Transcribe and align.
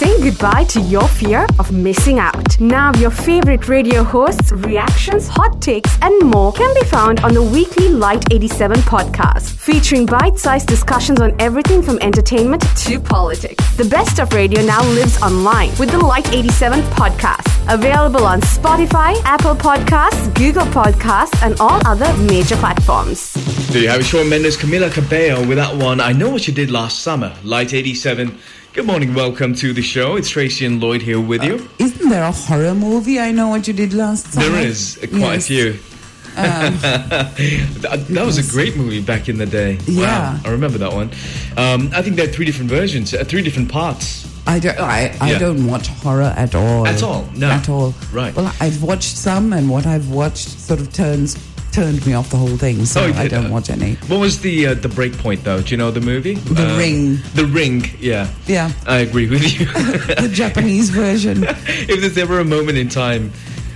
Saying 0.00 0.22
goodbye 0.22 0.64
to 0.64 0.80
your 0.80 1.06
fear 1.06 1.46
of 1.58 1.72
missing 1.72 2.18
out. 2.18 2.58
Now, 2.58 2.90
your 2.94 3.10
favorite 3.10 3.68
radio 3.68 4.02
hosts, 4.02 4.50
reactions, 4.50 5.28
hot 5.28 5.60
takes, 5.60 5.94
and 6.00 6.22
more 6.22 6.54
can 6.54 6.72
be 6.72 6.86
found 6.86 7.20
on 7.20 7.34
the 7.34 7.42
weekly 7.42 7.90
Lite 7.90 8.32
87 8.32 8.78
podcast, 8.78 9.50
featuring 9.50 10.06
bite 10.06 10.38
sized 10.38 10.68
discussions 10.68 11.20
on 11.20 11.38
everything 11.38 11.82
from 11.82 11.98
entertainment 11.98 12.64
to 12.76 12.98
politics. 12.98 13.62
The 13.76 13.84
best 13.84 14.18
of 14.20 14.32
radio 14.32 14.62
now 14.62 14.82
lives 14.94 15.20
online 15.20 15.68
with 15.78 15.90
the 15.90 15.98
Lite 15.98 16.32
87 16.32 16.80
podcast, 16.96 17.44
available 17.70 18.24
on 18.24 18.40
Spotify, 18.40 19.20
Apple 19.24 19.54
Podcasts, 19.54 20.34
Google 20.34 20.64
Podcasts, 20.72 21.42
and 21.42 21.60
all 21.60 21.78
other 21.86 22.10
major 22.22 22.56
platforms. 22.56 23.34
There 23.68 23.82
you 23.82 23.88
have 23.90 24.00
it, 24.00 24.04
Shawn 24.04 24.30
Mendes, 24.30 24.56
Camila 24.56 24.90
Cabello 24.90 25.46
with 25.46 25.58
that 25.58 25.76
one. 25.76 26.00
I 26.00 26.12
know 26.12 26.30
what 26.30 26.48
you 26.48 26.54
did 26.54 26.70
last 26.70 27.00
summer, 27.00 27.36
Lite 27.44 27.74
87. 27.74 28.38
Good 28.72 28.86
morning, 28.86 29.14
welcome 29.14 29.54
to 29.56 29.72
the 29.72 29.82
show. 29.82 30.16
It's 30.16 30.28
Tracy 30.28 30.64
and 30.64 30.80
Lloyd 30.80 31.02
here 31.02 31.20
with 31.20 31.42
you. 31.42 31.68
Isn't 31.78 32.08
there 32.08 32.22
a 32.22 32.30
horror 32.30 32.74
movie? 32.74 33.18
I 33.18 33.32
know 33.32 33.48
what 33.48 33.66
you 33.66 33.74
did 33.74 33.92
last 33.92 34.32
summer. 34.32 34.48
There 34.48 34.66
is 34.66 34.98
uh, 35.02 35.06
quite 35.08 35.20
Yes. 35.20 35.44
a 35.44 35.48
few. 35.48 35.72
that, 36.36 38.06
that 38.08 38.24
was 38.24 38.38
a 38.38 38.52
great 38.52 38.76
movie 38.76 39.02
back 39.02 39.28
in 39.28 39.36
the 39.38 39.46
day. 39.46 39.78
Yeah. 39.86 40.34
Wow, 40.34 40.40
I 40.44 40.50
remember 40.50 40.78
that 40.78 40.92
one. 40.92 41.10
Um, 41.56 41.90
I 41.92 42.02
think 42.02 42.14
there 42.16 42.28
are 42.28 42.32
three 42.32 42.44
different 42.44 42.70
versions, 42.70 43.12
uh, 43.12 43.24
three 43.24 43.42
different 43.42 43.70
parts. 43.70 44.28
I 44.46 44.58
don't. 44.60 44.78
I, 44.78 45.14
I 45.20 45.32
Yeah. 45.32 45.38
don't 45.40 45.66
watch 45.66 45.88
horror 45.88 46.32
at 46.36 46.54
all. 46.54 46.86
At 46.86 47.02
all? 47.02 47.28
No. 47.34 47.50
At 47.50 47.68
all. 47.68 47.94
Right. 48.12 48.34
Well, 48.34 48.54
I've 48.60 48.82
watched 48.82 49.16
some, 49.16 49.52
and 49.52 49.68
what 49.68 49.86
I've 49.86 50.10
watched 50.10 50.48
sort 50.48 50.80
of 50.80 50.92
turns 50.92 51.34
turned 51.72 52.04
me 52.06 52.14
off 52.14 52.30
the 52.30 52.36
whole 52.36 52.56
thing. 52.56 52.84
So 52.84 53.00
Oh, 53.02 53.12
I 53.14 53.28
don't 53.28 53.50
watch 53.50 53.70
any. 53.70 53.94
What 54.08 54.18
was 54.20 54.40
the 54.40 54.68
uh, 54.68 54.74
the 54.74 54.88
break 54.88 55.16
point 55.18 55.44
though? 55.44 55.60
Do 55.62 55.70
you 55.70 55.76
know 55.76 55.90
the 55.90 56.00
movie? 56.00 56.34
The 56.34 56.74
Uh, 56.74 56.78
Ring. 56.78 57.18
The 57.34 57.46
Ring, 57.46 57.84
yeah. 58.00 58.28
Yeah. 58.46 58.70
I 58.86 58.98
agree 58.98 59.28
with 59.28 59.42
you. 59.58 59.66
the 60.14 60.30
Japanese 60.32 60.90
version. 60.90 61.44
if 61.44 62.00
there's 62.00 62.18
ever 62.18 62.40
a 62.40 62.44
moment 62.44 62.78
in 62.78 62.88
time 62.88 63.32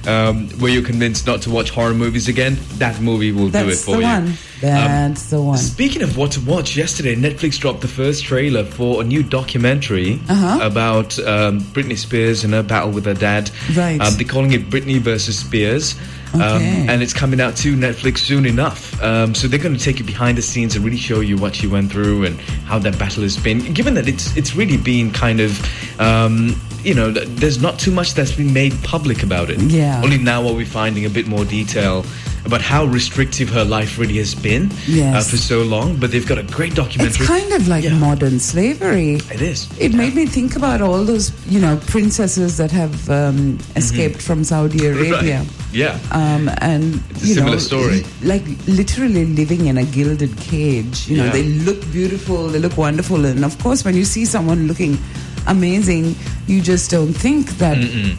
um, 0.07 0.49
where 0.61 0.71
you're 0.71 0.85
convinced 0.85 1.27
not 1.27 1.43
to 1.43 1.51
watch 1.51 1.71
horror 1.71 1.95
movies 1.95 2.29
again, 2.29 2.57
that 2.79 3.01
movie 3.01 3.33
will 3.33 3.49
do 3.51 3.69
it 3.69 3.77
for 3.77 3.93
the 3.97 4.03
you. 4.03 4.05
one. 4.07 4.33
That's 4.61 5.31
the 5.31 5.41
one. 5.43 5.59
Speaking 5.59 6.03
of 6.03 6.17
what 6.17 6.33
to 6.33 6.41
watch, 6.41 6.77
yesterday 6.77 7.15
Netflix 7.17 7.59
dropped 7.59 7.81
the 7.81 7.89
first 7.89 8.25
trailer 8.25 8.65
for 8.65 9.01
a 9.03 9.05
new 9.05 9.23
documentary 9.23 10.21
Uh-huh. 10.29 10.61
about 10.63 11.19
um, 11.21 11.61
Britney 11.61 11.99
Spears 11.99 12.45
and 12.45 12.55
her 12.55 12.63
battle 12.63 12.91
with 12.91 13.05
her 13.05 13.15
dad. 13.15 13.51
Right. 13.77 14.01
Um, 14.01 14.15
they're 14.17 14.27
calling 14.27 14.53
it 14.53 14.71
Britney 14.71 14.99
versus 14.99 15.39
Spears. 15.39 15.95
Um, 16.35 16.41
Okay. 16.43 16.87
and 16.89 17.01
it's 17.01 17.13
coming 17.13 17.41
out 17.41 17.55
to 17.59 17.77
Netflix 17.77 18.19
soon 18.19 18.45
enough. 18.45 19.01
Um, 19.01 19.37
so 19.37 19.47
they're 19.47 19.61
going 19.61 19.77
to 19.77 19.81
take 19.81 20.01
you 20.01 20.05
behind 20.05 20.37
the 20.37 20.43
scenes 20.43 20.75
and 20.75 20.85
really 20.85 20.97
show 20.97 21.21
you 21.21 21.37
what 21.37 21.55
she 21.55 21.69
went 21.69 21.93
through 21.93 22.25
and 22.25 22.41
how 22.67 22.77
that 22.81 22.99
battle 22.99 23.23
has 23.23 23.37
been. 23.37 23.73
Given 23.73 23.95
that 23.95 24.09
it's 24.09 24.37
it's 24.37 24.57
really 24.57 24.77
been 24.77 25.13
kind 25.13 25.39
of, 25.39 26.01
um, 26.01 26.61
you 26.83 26.93
know, 26.93 27.13
there's 27.13 27.63
not 27.63 27.79
too 27.79 27.93
much 27.93 28.15
that's 28.15 28.33
been 28.33 28.53
made 28.53 28.73
public 28.83 29.23
about 29.23 29.49
it. 29.49 29.61
Yeah. 29.61 30.01
Only 30.03 30.19
now 30.19 30.45
are 30.49 30.55
we 30.55 30.65
finding 30.65 31.05
a 31.07 31.11
bit 31.11 31.29
more 31.29 31.45
detail 31.45 32.05
about 32.45 32.61
how 32.61 32.85
restrictive 32.85 33.49
her 33.49 33.65
life 33.65 33.99
really 33.99 34.19
has 34.19 34.35
been 34.35 34.71
Yes. 34.87 35.15
uh, 35.17 35.31
for 35.31 35.37
so 35.37 35.63
long. 35.63 35.97
But 35.97 36.11
they've 36.13 36.27
got 36.27 36.39
a 36.39 36.43
great 36.43 36.75
documentary. 36.75 37.17
It's 37.25 37.27
kind 37.27 37.53
of 37.53 37.69
like 37.69 37.85
Yeah. 37.85 37.95
modern 37.99 38.39
slavery. 38.39 39.15
It 39.33 39.41
is. 39.41 39.67
It 39.79 39.95
made 39.95 40.15
me 40.15 40.27
think 40.27 40.55
about 40.57 40.81
all 40.83 41.05
those, 41.05 41.33
you 41.49 41.59
know, 41.61 41.77
princesses 41.87 42.57
that 42.59 42.71
have 42.71 43.09
um, 43.11 43.59
escaped 43.77 44.21
from 44.21 44.45
Saudi 44.45 44.87
Arabia. 44.93 45.39
Right. 45.39 45.49
Yeah. 45.73 45.99
Um, 46.13 46.51
and 46.59 47.03
you 47.23 47.35
similar 47.35 47.53
know, 47.55 47.59
story. 47.59 48.05
like 48.23 48.45
literally 48.67 49.25
living 49.27 49.67
in 49.67 49.79
a 49.79 49.85
gilded 49.85 50.37
cage. 50.37 51.09
You 51.09 51.17
know, 51.19 51.25
Yeah. 51.25 51.33
they 51.33 51.43
look 51.45 51.81
beautiful, 51.93 52.49
they 52.49 52.59
look 52.61 52.77
wonderful, 52.77 53.25
and 53.25 53.45
of 53.45 53.59
course, 53.59 53.85
when 53.85 53.97
you 53.97 54.05
see 54.05 54.25
someone 54.25 54.69
looking 54.69 54.99
amazing, 55.47 56.15
you 56.47 56.61
just 56.61 56.91
don't 56.91 57.13
think 57.13 57.47
that 57.59 57.77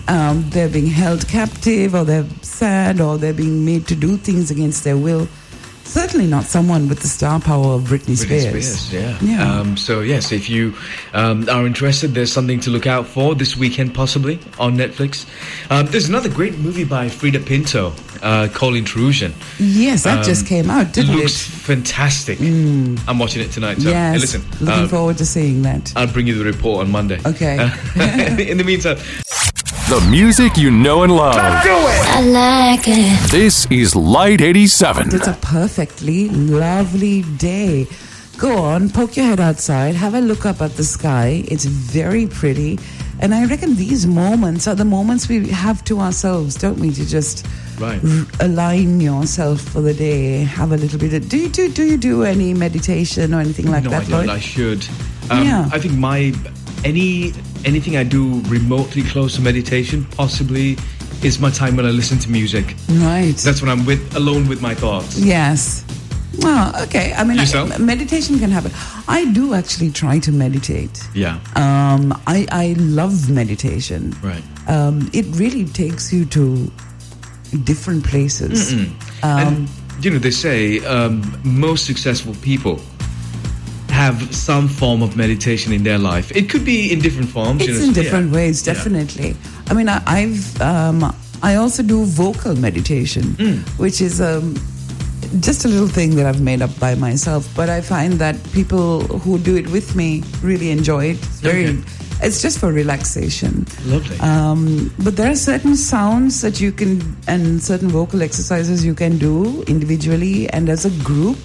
um, 0.07 0.43
they're 0.49 0.69
being 0.69 0.87
held 0.87 1.27
captive, 1.27 1.95
or 1.95 2.03
they're 2.03 2.25
sad, 2.41 3.01
or 3.01 3.17
they're 3.17 3.33
being 3.33 3.65
made 3.65 3.87
to 3.87 3.95
do 3.95 4.17
things 4.17 4.51
against 4.51 4.83
their 4.83 4.97
will. 4.97 5.27
Certainly 5.85 6.27
not 6.27 6.43
someone 6.45 6.89
with 6.89 6.99
the 6.99 7.07
star 7.07 7.39
power 7.39 7.73
of 7.75 7.83
Britney, 7.83 8.15
Britney 8.17 8.41
Spears. 8.41 8.79
Spears, 8.79 8.93
yeah. 8.93 9.17
Yeah. 9.21 9.59
Um, 9.59 9.77
so 9.77 10.01
yes, 10.01 10.31
if 10.31 10.49
you 10.49 10.73
um, 11.13 11.47
are 11.47 11.65
interested, 11.65 12.13
there's 12.13 12.31
something 12.33 12.59
to 12.61 12.69
look 12.69 12.87
out 12.87 13.05
for 13.07 13.35
this 13.35 13.55
weekend, 13.55 13.93
possibly 13.93 14.39
on 14.59 14.75
Netflix. 14.75 15.25
Um, 15.71 15.85
there's 15.87 16.09
another 16.09 16.27
great 16.29 16.57
movie 16.57 16.83
by 16.83 17.07
Freida 17.07 17.39
Pinto 17.45 17.93
uh, 18.23 18.47
called 18.51 18.75
Intrusion. 18.75 19.33
Yes, 19.59 20.03
that 20.03 20.17
Um, 20.19 20.23
just 20.23 20.47
came 20.47 20.69
out, 20.69 20.91
didn't 20.91 21.15
looks 21.15 21.47
it? 21.47 21.51
Mm. 21.51 21.65
fantastic. 21.65 22.39
I'm 22.41 23.19
watching 23.19 23.41
it 23.43 23.51
tonight. 23.51 23.79
So 23.81 23.89
yes. 23.89 24.15
hey, 24.15 24.19
listen, 24.19 24.41
Looking 24.65 24.83
uh, 24.85 24.87
forward 24.87 25.17
to 25.19 25.25
seeing 25.25 25.61
that. 25.61 25.93
I'll 25.95 26.11
bring 26.11 26.27
you 26.27 26.33
the 26.37 26.45
report 26.45 26.83
on 26.85 26.91
Monday. 26.91 27.19
Okay. 27.25 27.55
in 28.49 28.57
the 28.57 28.63
meantime, 28.65 28.97
The 29.89 30.05
music 30.09 30.57
you 30.57 30.71
know 30.71 31.03
and 31.03 31.15
love. 31.15 31.35
I 31.37 32.21
like 32.21 32.87
it. 32.87 33.31
This 33.31 33.67
is 33.69 33.95
Lite 33.95 34.41
87. 34.41 35.13
It's 35.13 35.27
a 35.27 35.33
perfectly 35.41 36.29
lovely 36.29 37.21
day. 37.37 37.85
Go 38.39 38.57
on, 38.63 38.89
poke 38.89 39.15
your 39.15 39.27
head 39.27 39.39
outside, 39.39 39.93
have 39.95 40.15
a 40.15 40.19
look 40.21 40.45
up 40.45 40.61
at 40.61 40.71
the 40.71 40.83
sky. 40.83 41.43
It's 41.47 41.65
very 41.65 42.25
pretty. 42.25 42.79
And 43.19 43.33
I 43.33 43.45
reckon 43.45 43.75
these 43.75 44.07
moments 44.07 44.67
are 44.67 44.73
the 44.75 44.85
moments 44.85 45.29
we 45.29 45.49
have 45.49 45.83
to 45.85 45.99
ourselves, 45.99 46.55
don't 46.55 46.79
we? 46.79 46.91
To 46.91 47.05
just 47.05 47.45
Right. 47.79 48.01
r- 48.03 48.25
align 48.39 48.99
yourself 49.01 49.61
for 49.61 49.81
the 49.81 49.93
day, 49.93 50.43
have 50.45 50.71
a 50.71 50.77
little 50.77 50.97
bit 50.99 51.13
of. 51.13 51.29
Do 51.29 51.37
you 51.37 51.49
do, 51.49 51.69
do, 51.69 51.83
you 51.83 51.97
do 51.97 52.23
any 52.23 52.53
meditation 52.53 53.33
or 53.33 53.39
anything 53.39 53.69
like 53.69 53.83
no, 53.83 53.91
that, 53.91 54.01
I 54.03 54.09
don't. 54.09 54.11
Lloyd? 54.25 54.29
I 54.29 54.39
should. 54.39 54.85
Um, 55.29 55.43
Yeah. 55.45 55.69
I 55.71 55.79
think 55.79 55.93
my 55.93 56.33
any 56.83 57.33
anything 57.65 57.97
I 57.97 58.03
do 58.03 58.41
remotely 58.41 59.03
close 59.03 59.35
to 59.35 59.41
meditation 59.41 60.05
possibly 60.05 60.77
is 61.23 61.39
my 61.39 61.49
time 61.49 61.75
when 61.75 61.85
I 61.85 61.89
listen 61.89 62.19
to 62.19 62.29
music. 62.29 62.75
right. 62.89 63.35
That's 63.35 63.61
when 63.61 63.69
I'm 63.69 63.85
with 63.85 64.15
alone 64.15 64.47
with 64.47 64.61
my 64.61 64.75
thoughts. 64.75 65.17
Yes. 65.17 65.83
Well, 66.39 66.83
okay. 66.83 67.13
I 67.13 67.23
mean? 67.23 67.39
I, 67.39 67.77
meditation 67.77 68.39
can 68.39 68.51
happen. 68.51 68.71
I 69.07 69.31
do 69.31 69.53
actually 69.53 69.91
try 69.91 70.19
to 70.19 70.31
meditate. 70.31 71.07
Yeah. 71.13 71.39
Um, 71.55 72.13
I, 72.27 72.45
I 72.51 72.75
love 72.77 73.29
meditation. 73.29 74.13
Right. 74.21 74.43
Um, 74.67 75.09
it 75.13 75.25
really 75.37 75.65
takes 75.65 76.11
you 76.11 76.25
to 76.25 76.71
different 77.63 78.05
places. 78.05 78.73
Um, 78.73 78.89
and 79.23 79.69
you 80.01 80.11
know 80.11 80.19
they 80.19 80.31
say 80.31 80.85
um, 80.85 81.23
most 81.43 81.85
successful 81.85 82.35
people 82.41 82.79
have 83.95 84.17
some 84.35 84.67
form 84.67 85.01
of 85.01 85.15
meditation 85.15 85.71
in 85.73 85.83
their 85.83 85.97
life. 85.97 86.31
It 86.35 86.49
could 86.49 86.65
be 86.65 86.91
in 86.93 86.99
different 86.99 87.29
forms. 87.29 87.61
you 87.65 87.69
it's 87.71 87.79
know, 87.79 87.87
in 87.87 87.93
so- 87.93 88.01
different 88.01 88.29
yeah. 88.29 88.35
ways, 88.39 88.57
Yeah. 88.67 88.73
definitely. 88.73 89.35
I 89.69 89.73
mean, 89.73 89.89
I, 89.89 90.01
I've 90.05 90.61
um, 90.61 90.99
I 91.41 91.55
also 91.55 91.81
do 91.83 92.03
vocal 92.05 92.55
meditation, 92.55 93.23
Hmm. 93.39 93.57
which 93.81 94.01
is 94.01 94.19
um, 94.21 94.55
just 95.39 95.65
a 95.65 95.67
little 95.67 95.87
thing 95.87 96.15
that 96.17 96.25
I've 96.25 96.41
made 96.41 96.61
up 96.61 96.73
by 96.79 96.95
myself. 96.95 97.47
But 97.55 97.69
I 97.69 97.81
find 97.81 98.13
that 98.19 98.35
people 98.53 99.01
who 99.23 99.37
do 99.39 99.55
it 99.55 99.67
with 99.71 99.95
me 99.95 100.23
really 100.41 100.69
enjoy 100.71 101.05
it. 101.13 101.17
It's 101.17 101.39
very. 101.41 101.67
Okay. 101.67 101.81
It's 102.21 102.41
just 102.41 102.59
for 102.59 102.71
relaxation. 102.71 103.65
Lovely. 103.85 104.17
Um, 104.19 104.89
but 105.03 105.17
there 105.17 105.29
are 105.31 105.35
certain 105.35 105.75
sounds 105.75 106.39
that 106.41 106.61
you 106.61 106.71
can, 106.71 107.01
and 107.27 107.61
certain 107.61 107.89
vocal 107.89 108.21
exercises 108.23 108.85
you 108.85 108.93
can 108.95 109.17
do 109.17 109.63
individually 109.67 110.47
and 110.49 110.69
as 110.69 110.85
a 110.85 110.93
group 111.03 111.37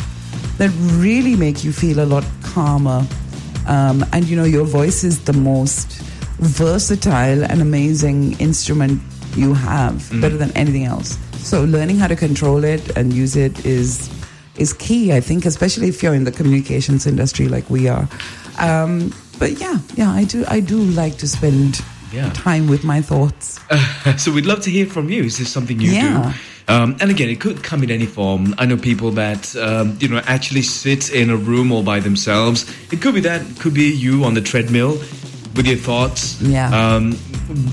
that 0.58 0.70
really 1.02 1.34
make 1.34 1.64
you 1.64 1.72
feel 1.72 1.98
a 1.98 2.06
lot 2.06 2.24
calmer. 2.54 3.06
Um, 3.66 4.04
and 4.12 4.24
you 4.26 4.36
know, 4.36 4.44
your 4.44 4.64
voice 4.64 5.04
is 5.04 5.24
the 5.24 5.32
most 5.32 6.00
versatile 6.40 7.44
and 7.44 7.60
amazing 7.62 8.38
instrument 8.40 9.00
you 9.36 9.54
have, 9.54 10.10
better 10.20 10.36
than 10.36 10.50
anything 10.56 10.84
else. 10.84 11.16
So 11.38 11.64
learning 11.64 11.98
how 11.98 12.08
to 12.08 12.16
control 12.16 12.64
it 12.64 12.96
and 12.96 13.12
use 13.12 13.36
it 13.36 13.64
is 13.64 14.08
is 14.56 14.72
key, 14.74 15.12
I 15.12 15.20
think, 15.20 15.46
especially 15.46 15.88
if 15.88 16.02
you're 16.02 16.14
in 16.14 16.24
the 16.24 16.32
communications 16.32 17.06
industry 17.06 17.48
like 17.48 17.70
we 17.70 17.88
are. 17.88 18.08
Um, 18.58 19.14
but 19.38 19.52
yeah, 19.60 19.78
yeah, 19.94 20.10
I 20.10 20.24
do. 20.24 20.44
I 20.48 20.60
do 20.60 20.78
like 20.82 21.16
to 21.18 21.28
spend 21.28 21.80
Yeah. 22.12 22.28
time 22.34 22.66
with 22.68 22.82
my 22.84 23.00
thoughts. 23.00 23.60
so 24.18 24.32
we'd 24.32 24.44
love 24.46 24.60
to 24.62 24.70
hear 24.70 24.84
from 24.86 25.08
you. 25.10 25.22
Is 25.24 25.38
this 25.38 25.48
something 25.50 25.80
you 25.80 25.92
Yeah. 25.92 26.32
do? 26.32 26.38
Um, 26.70 26.96
and 27.00 27.10
again, 27.10 27.28
it 27.28 27.40
could 27.40 27.64
come 27.64 27.82
in 27.82 27.90
any 27.90 28.06
form. 28.06 28.54
I 28.56 28.64
know 28.64 28.76
people 28.76 29.10
that 29.12 29.56
um, 29.56 29.96
you 30.00 30.08
know 30.08 30.22
actually 30.26 30.62
sit 30.62 31.10
in 31.12 31.28
a 31.30 31.36
room 31.36 31.72
all 31.72 31.82
by 31.82 31.98
themselves. 32.00 32.64
It 32.92 33.02
could 33.02 33.14
be 33.14 33.20
that. 33.22 33.40
It 33.42 33.58
could 33.58 33.74
be 33.74 33.92
you 33.92 34.24
on 34.24 34.34
the 34.34 34.40
treadmill 34.40 34.92
with 35.56 35.66
your 35.66 35.76
thoughts. 35.76 36.40
Yeah. 36.40 36.70
Um, 36.70 37.14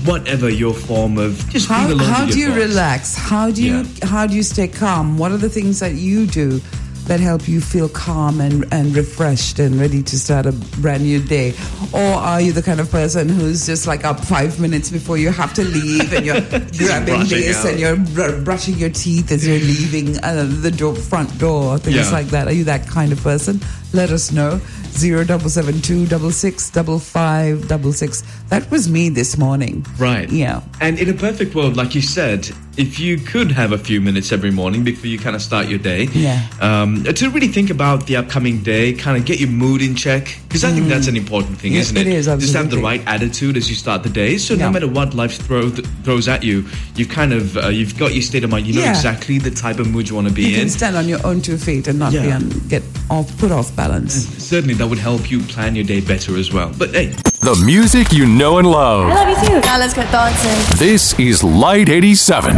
whatever 0.04 0.48
your 0.50 0.74
form 0.74 1.18
of 1.18 1.48
just 1.50 1.68
How, 1.68 1.96
how 1.98 2.26
do 2.26 2.38
you 2.38 2.48
thoughts. 2.48 2.58
relax? 2.66 3.14
How 3.16 3.50
do 3.50 3.62
you 3.62 3.84
how 4.02 4.26
do 4.26 4.34
you 4.34 4.42
stay 4.42 4.66
calm? 4.66 5.16
What 5.16 5.30
are 5.30 5.36
the 5.38 5.48
things 5.48 5.78
that 5.78 5.94
you 5.94 6.26
do 6.26 6.60
that 7.08 7.20
help 7.20 7.48
you 7.48 7.60
feel 7.60 7.88
calm 7.88 8.40
and, 8.40 8.64
and 8.72 8.94
refreshed 8.94 9.58
and 9.58 9.80
ready 9.80 10.02
to 10.02 10.18
start 10.18 10.46
a 10.46 10.52
brand 10.80 11.02
new 11.02 11.20
day? 11.22 11.54
Or 11.92 12.00
are 12.00 12.40
you 12.40 12.52
the 12.52 12.62
kind 12.62 12.80
of 12.80 12.90
person 12.90 13.28
who's 13.28 13.66
just 13.66 13.86
like 13.86 14.04
up 14.04 14.20
five 14.20 14.60
minutes 14.60 14.90
before 14.90 15.16
you 15.18 15.30
have 15.30 15.52
to 15.54 15.64
leave 15.64 16.12
and 16.12 16.24
you're 16.26 16.40
grabbing 16.76 17.20
this 17.28 17.64
out. 17.64 17.70
and 17.72 17.80
you're 17.80 17.96
br- 17.96 18.42
brushing 18.44 18.74
your 18.76 18.90
teeth 18.90 19.32
as 19.32 19.46
you're 19.46 19.58
leaving 19.58 20.22
uh, 20.22 20.46
the 20.60 20.70
door, 20.70 20.94
front 20.94 21.36
door, 21.38 21.78
things 21.78 21.96
Yeah. 21.96 22.10
like 22.10 22.26
that? 22.28 22.46
Are 22.46 22.52
you 22.52 22.64
that 22.64 22.86
kind 22.86 23.10
of 23.12 23.20
person? 23.22 23.60
Let 23.94 24.10
us 24.10 24.30
know. 24.30 24.60
zero 24.90 25.24
double 25.24 25.48
seven 25.48 25.80
two 25.80 26.06
double 26.06 26.30
six 26.30 26.68
double 26.70 26.98
five 26.98 27.68
double 27.68 27.92
six. 27.92 28.22
That 28.48 28.70
was 28.70 28.88
me 28.88 29.08
this 29.08 29.38
morning. 29.38 29.86
Right. 29.98 30.28
Yeah. 30.30 30.60
And 30.80 30.98
in 30.98 31.08
a 31.08 31.14
perfect 31.14 31.54
world, 31.54 31.76
like 31.76 31.94
you 31.94 32.02
said, 32.02 32.50
if 32.78 32.98
you 33.00 33.18
could 33.18 33.50
have 33.50 33.72
a 33.72 33.78
few 33.78 34.00
minutes 34.00 34.30
every 34.32 34.52
morning 34.52 34.84
before 34.84 35.08
you 35.08 35.18
kind 35.18 35.34
of 35.34 35.42
start 35.42 35.66
your 35.68 35.80
day, 35.80 36.08
Yeah. 36.14 36.46
um, 36.60 37.02
to 37.04 37.28
really 37.30 37.48
think 37.48 37.70
about 37.70 38.06
the 38.06 38.16
upcoming 38.16 38.62
day, 38.62 38.92
kind 38.92 39.16
of 39.18 39.24
get 39.24 39.40
your 39.40 39.48
mood 39.50 39.82
in 39.82 39.94
check, 39.96 40.38
because 40.48 40.62
I 40.64 40.70
think 40.70 40.86
that's 40.88 41.08
an 41.08 41.16
important 41.16 41.58
thing, 41.58 41.72
Mm. 41.72 41.76
Isn't 41.80 41.96
it 41.96 42.06
it? 42.06 42.12
is, 42.14 42.26
Just 42.26 42.54
have 42.54 42.70
the 42.70 42.78
right 42.78 43.02
attitude 43.06 43.56
as 43.56 43.68
you 43.68 43.74
start 43.74 44.04
the 44.04 44.08
day. 44.08 44.38
So 44.38 44.54
Yeah. 44.54 44.66
no 44.66 44.70
matter 44.72 44.86
what 44.86 45.12
life 45.12 45.34
throw, 45.46 45.70
throws 46.04 46.28
at 46.28 46.44
you, 46.44 46.64
you've 46.96 47.08
kind 47.08 47.32
of 47.32 47.56
uh, 47.56 47.68
you've 47.68 47.98
got 47.98 48.14
your 48.14 48.22
state 48.22 48.44
of 48.44 48.50
mind. 48.50 48.66
You 48.68 48.74
know 48.74 48.82
Yeah. 48.82 48.90
exactly 48.96 49.38
the 49.38 49.50
type 49.50 49.80
of 49.80 49.88
mood 49.90 50.08
you 50.08 50.14
want 50.14 50.28
to 50.28 50.32
be 50.32 50.42
You 50.44 50.54
in. 50.54 50.60
can 50.60 50.70
stand 50.70 50.96
on 50.96 51.08
your 51.08 51.20
own 51.26 51.40
two 51.42 51.58
feet 51.58 51.88
and 51.88 51.98
not 51.98 52.12
be 52.12 52.30
on, 52.30 52.48
get 52.68 52.82
off, 53.10 53.26
put 53.38 53.50
off 53.50 53.74
balance. 53.74 54.14
Certainly, 54.38 54.74
that 54.74 54.86
would 54.86 54.98
help 54.98 55.30
you 55.30 55.40
plan 55.40 55.74
your 55.74 55.84
day 55.84 56.00
better 56.00 56.36
as 56.38 56.52
well. 56.52 56.70
But 56.78 56.94
hey, 56.94 57.12
The 57.40 57.54
music 57.64 58.12
you 58.12 58.26
know 58.26 58.58
and 58.58 58.68
love. 58.68 59.08
I 59.10 59.14
love 59.14 59.28
you 59.28 59.48
too. 59.48 59.60
Now 59.60 59.78
let's 59.78 59.94
get 59.94 60.10
dancing. 60.10 60.76
This 60.76 61.16
is 61.20 61.44
Lite 61.44 61.88
87. 61.88 62.56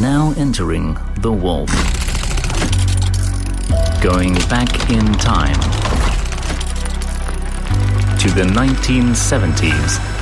Now 0.00 0.32
entering 0.38 0.94
the 1.20 1.30
Vault. 1.30 1.68
Going 4.00 4.32
back 4.48 4.90
in 4.90 5.04
time 5.18 5.60
to 8.18 8.30
the 8.30 8.44
1970s. 8.50 10.15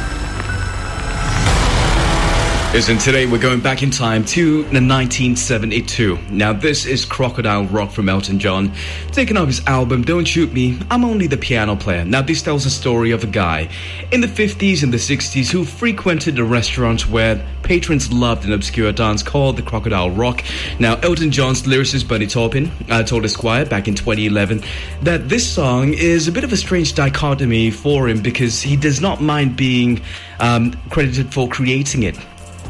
Listen, 2.75 2.99
today 2.99 3.25
we're 3.25 3.39
going 3.39 3.61
back 3.61 3.85
in 3.85 3.91
time 3.93 4.25
to 4.25 4.65
the 4.65 4.81
1972. 4.81 6.19
Now, 6.29 6.53
this 6.53 6.87
is 6.87 7.05
Crocodile 7.05 7.67
Rock 7.67 7.93
from 7.93 8.09
Elton 8.09 8.41
John, 8.41 8.73
taking 9.13 9.37
off 9.37 9.47
his 9.47 9.65
album 9.69 10.03
Don't 10.03 10.25
Shoot 10.25 10.53
Me, 10.53 10.77
I'm 10.91 11.05
Only 11.05 11.29
the 11.29 11.37
Piano 11.37 11.77
Player. 11.77 12.05
Now, 12.05 12.21
this 12.21 12.43
tells 12.43 12.65
the 12.65 12.71
story 12.71 13.13
of 13.13 13.23
a 13.23 13.29
guy 13.29 13.69
in 14.11 14.21
the 14.21 14.27
50s 14.27 14.83
and 14.83 14.93
the 14.93 14.97
60s 14.97 15.53
who 15.53 15.65
frequented 15.65 16.41
a 16.41 16.43
restaurant 16.43 17.09
where 17.09 17.47
patrons 17.63 18.13
loved 18.13 18.45
an 18.45 18.53
obscure 18.53 18.91
dance 18.91 19.23
called 19.23 19.57
the 19.57 19.63
Crocodile 19.63 20.11
Rock. 20.11 20.43
Now, 20.81 20.97
Elton 20.97 21.31
John's 21.31 21.63
lyricist 21.63 22.09
Bernie 22.09 22.27
Taupin 22.27 22.73
uh, 22.91 23.05
told 23.05 23.25
Esquire 23.25 23.65
back 23.67 23.87
in 23.87 23.95
2011 23.95 24.65
that 25.03 25.29
this 25.29 25.49
song 25.49 25.95
is 25.95 26.27
a 26.27 26.33
bit 26.33 26.43
of 26.43 26.53
a 26.53 26.57
strange 26.57 26.97
dichotomy 26.97 27.71
for 27.71 28.09
him 28.09 28.21
because 28.21 28.61
he 28.61 28.75
does 28.75 29.01
not 29.01 29.23
mind 29.23 29.55
being 29.55 30.03
um, 30.41 30.73
credited 30.91 31.33
for 31.33 31.49
creating 31.49 32.03
it 32.03 32.19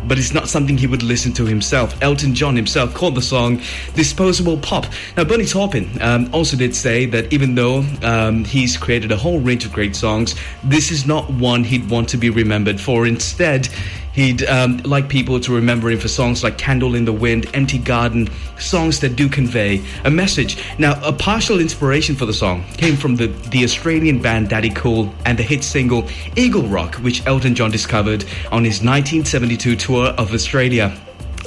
but 0.06 0.18
it's 0.18 0.32
not 0.32 0.48
something 0.48 0.76
he 0.76 0.86
would 0.86 1.02
listen 1.02 1.32
to 1.34 1.44
himself. 1.44 2.00
Elton 2.02 2.34
John 2.34 2.56
himself 2.56 2.94
called 2.94 3.14
the 3.14 3.22
song 3.22 3.60
disposable 3.94 4.58
pop. 4.58 4.86
Now, 5.16 5.24
Bernie 5.24 5.46
Taupin 5.46 5.90
um, 6.00 6.28
also 6.32 6.56
did 6.56 6.74
say 6.74 7.06
that 7.06 7.32
even 7.32 7.54
though 7.54 7.84
um, 8.02 8.44
he's 8.44 8.76
created 8.76 9.12
a 9.12 9.16
whole 9.16 9.40
range 9.40 9.64
of 9.64 9.72
great 9.72 9.96
songs, 9.96 10.34
this 10.62 10.90
is 10.90 11.06
not 11.06 11.30
one 11.30 11.64
he'd 11.64 11.88
want 11.90 12.08
to 12.10 12.16
be 12.16 12.30
remembered 12.30 12.80
for. 12.80 13.06
Instead, 13.06 13.68
he'd 14.14 14.44
um, 14.44 14.78
like 14.78 15.08
people 15.08 15.38
to 15.40 15.54
remember 15.54 15.90
him 15.90 15.98
for 15.98 16.08
songs 16.08 16.42
like 16.42 16.58
Candle 16.58 16.94
in 16.94 17.04
the 17.04 17.12
Wind, 17.12 17.46
Empty 17.54 17.78
Garden, 17.78 18.28
songs 18.58 19.00
that 19.00 19.16
do 19.16 19.28
convey 19.28 19.84
a 20.04 20.10
message. 20.10 20.62
Now, 20.78 21.00
a 21.04 21.12
partial 21.12 21.60
inspiration 21.60 22.16
for 22.16 22.26
the 22.26 22.32
song 22.32 22.64
came 22.76 22.96
from 22.96 23.16
the, 23.16 23.26
the 23.26 23.64
Australian 23.64 24.20
band 24.20 24.48
Daddy 24.48 24.70
Cool 24.70 25.14
and 25.26 25.38
the 25.38 25.42
hit 25.42 25.62
single 25.62 26.08
Eagle 26.36 26.66
Rock, 26.66 26.96
which 26.96 27.26
Elton 27.26 27.54
John 27.54 27.70
discovered 27.70 28.24
on 28.50 28.64
his 28.64 28.82
1972 28.82 29.76
tour 29.76 30.06
of 30.06 30.32
Australia. 30.32 30.96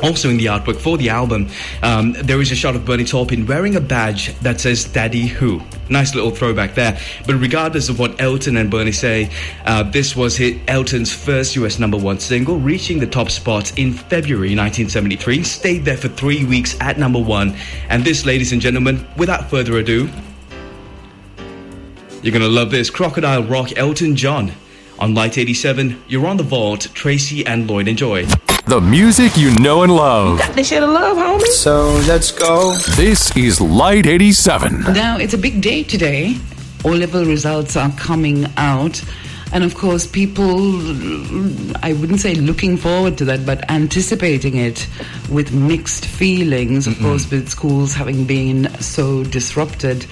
Also 0.04 0.30
in 0.30 0.38
the 0.38 0.46
artwork 0.46 0.78
for 0.78 0.98
the 0.98 1.10
album, 1.10 1.50
um, 1.82 2.14
there 2.14 2.40
is 2.40 2.52
a 2.52 2.56
shot 2.56 2.76
of 2.76 2.86
Bernie 2.86 3.04
Taupin 3.04 3.46
wearing 3.46 3.76
a 3.76 3.82
badge 3.82 4.38
that 4.40 4.62
says 4.62 4.86
Daddy 4.86 5.26
Who. 5.26 5.62
Nice 5.90 6.14
little 6.14 6.32
throwback 6.32 6.76
there. 6.76 7.00
But 7.26 7.36
regardless 7.36 7.90
of 7.90 7.98
what 7.98 8.20
Elton 8.22 8.58
and 8.58 8.70
Bernie 8.70 8.92
say, 8.92 9.32
uh, 9.66 9.84
this 9.84 10.16
was 10.16 10.40
Elton's 10.68 11.14
first 11.14 11.56
US 11.56 11.80
number 11.80 11.98
one 11.98 12.20
single, 12.20 12.60
reaching 12.60 13.00
the 13.00 13.08
top 13.08 13.32
spot 13.32 13.78
in 13.80 13.92
February 13.92 14.56
1973. 14.56 15.44
Stayed 15.44 15.86
there 15.86 15.98
for 15.98 16.10
three 16.10 16.46
weeks 16.46 16.78
at 16.80 17.00
number 17.00 17.20
one. 17.20 17.56
And 17.90 18.04
this, 18.04 18.26
ladies 18.26 18.52
and 18.52 18.62
gentlemen, 18.62 19.08
without 19.18 19.50
further 19.50 19.78
ado, 19.78 20.10
you're 22.22 22.34
gonna 22.34 22.48
love 22.48 22.72
this 22.72 22.90
Crocodile 22.90 23.44
Rock 23.44 23.78
Elton 23.78 24.16
John. 24.16 24.52
On 25.00 25.14
Lite 25.14 25.38
87, 25.38 26.04
you're 26.08 26.26
on 26.26 26.38
the 26.38 26.44
vault, 26.44 26.88
Tracy 26.94 27.46
and 27.46 27.70
Lloyd. 27.70 27.88
Enjoy. 27.88 28.26
The 28.68 28.82
music 28.82 29.38
you 29.38 29.56
know 29.62 29.84
and 29.84 29.96
love. 29.96 30.42
They 30.54 30.62
shit 30.62 30.82
have 30.82 30.90
love, 30.90 31.16
homie. 31.16 31.42
So 31.46 31.94
let's 32.06 32.34
go. 32.34 32.76
This 32.98 33.34
is 33.38 33.62
Lite 33.62 34.06
87. 34.06 34.82
Now, 34.94 35.18
it's 35.18 35.34
a 35.34 35.38
big 35.38 35.62
day 35.62 35.84
today. 35.84 36.36
O 36.84 36.90
level 36.90 37.24
results 37.24 37.78
are 37.78 37.90
coming 37.92 38.46
out. 38.58 39.02
And 39.54 39.64
of 39.64 39.74
course, 39.76 40.06
people, 40.06 40.58
I 41.82 41.94
wouldn't 41.94 42.20
say 42.20 42.36
looking 42.36 42.76
forward 42.76 43.18
to 43.20 43.26
that, 43.26 43.46
but 43.46 43.64
anticipating 43.72 44.58
it 44.58 44.86
with 45.32 45.54
mixed 45.54 46.06
feelings, 46.06 46.88
of 46.88 47.00
course, 47.00 47.32
with 47.32 47.48
schools 47.48 47.94
having 47.94 48.26
been 48.26 48.70
so 48.82 49.24
disrupted. 49.24 50.06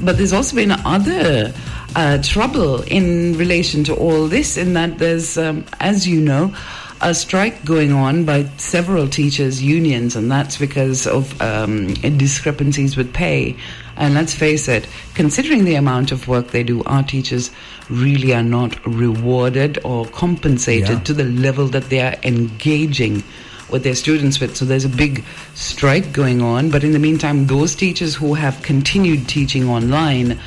But 0.00 0.18
there's 0.18 0.32
also 0.32 0.54
been 0.54 0.70
other 0.70 1.52
uh, 1.96 2.22
trouble 2.22 2.82
in 2.82 3.36
relation 3.36 3.82
to 3.84 3.94
all 3.96 4.28
this, 4.28 4.56
in 4.56 4.74
that 4.74 4.98
there's, 4.98 5.36
um, 5.36 5.64
as 5.80 6.06
you 6.06 6.20
know, 6.20 6.54
a 7.00 7.14
strike 7.14 7.64
going 7.64 7.92
on 7.92 8.24
by 8.24 8.44
several 8.56 9.08
teachers' 9.08 9.62
unions, 9.62 10.16
and 10.16 10.30
that's 10.30 10.56
because 10.58 11.06
of 11.06 11.40
um, 11.40 11.94
discrepancies 11.94 12.96
with 12.96 13.12
pay. 13.12 13.56
And 13.96 14.14
let's 14.14 14.34
face 14.34 14.68
it, 14.68 14.86
considering 15.14 15.64
the 15.64 15.74
amount 15.74 16.12
of 16.12 16.28
work 16.28 16.48
they 16.48 16.62
do, 16.62 16.82
our 16.84 17.02
teachers 17.02 17.50
really 17.90 18.32
are 18.34 18.42
not 18.42 18.84
rewarded 18.86 19.78
or 19.84 20.06
compensated 20.06 20.88
Yeah. 20.88 21.00
to 21.00 21.12
the 21.14 21.24
level 21.24 21.66
that 21.68 21.88
they 21.88 22.00
are 22.00 22.16
engaging 22.22 23.22
with 23.70 23.82
their 23.82 23.94
students 23.94 24.40
with. 24.40 24.56
So 24.56 24.64
there's 24.64 24.84
a 24.84 24.88
big 24.88 25.24
strike 25.54 26.12
going 26.12 26.40
on. 26.42 26.70
But 26.70 26.84
in 26.84 26.92
the 26.92 26.98
meantime, 26.98 27.46
those 27.48 27.74
teachers 27.74 28.14
who 28.14 28.34
have 28.34 28.62
continued 28.62 29.28
teaching 29.28 29.68
online 29.68 30.38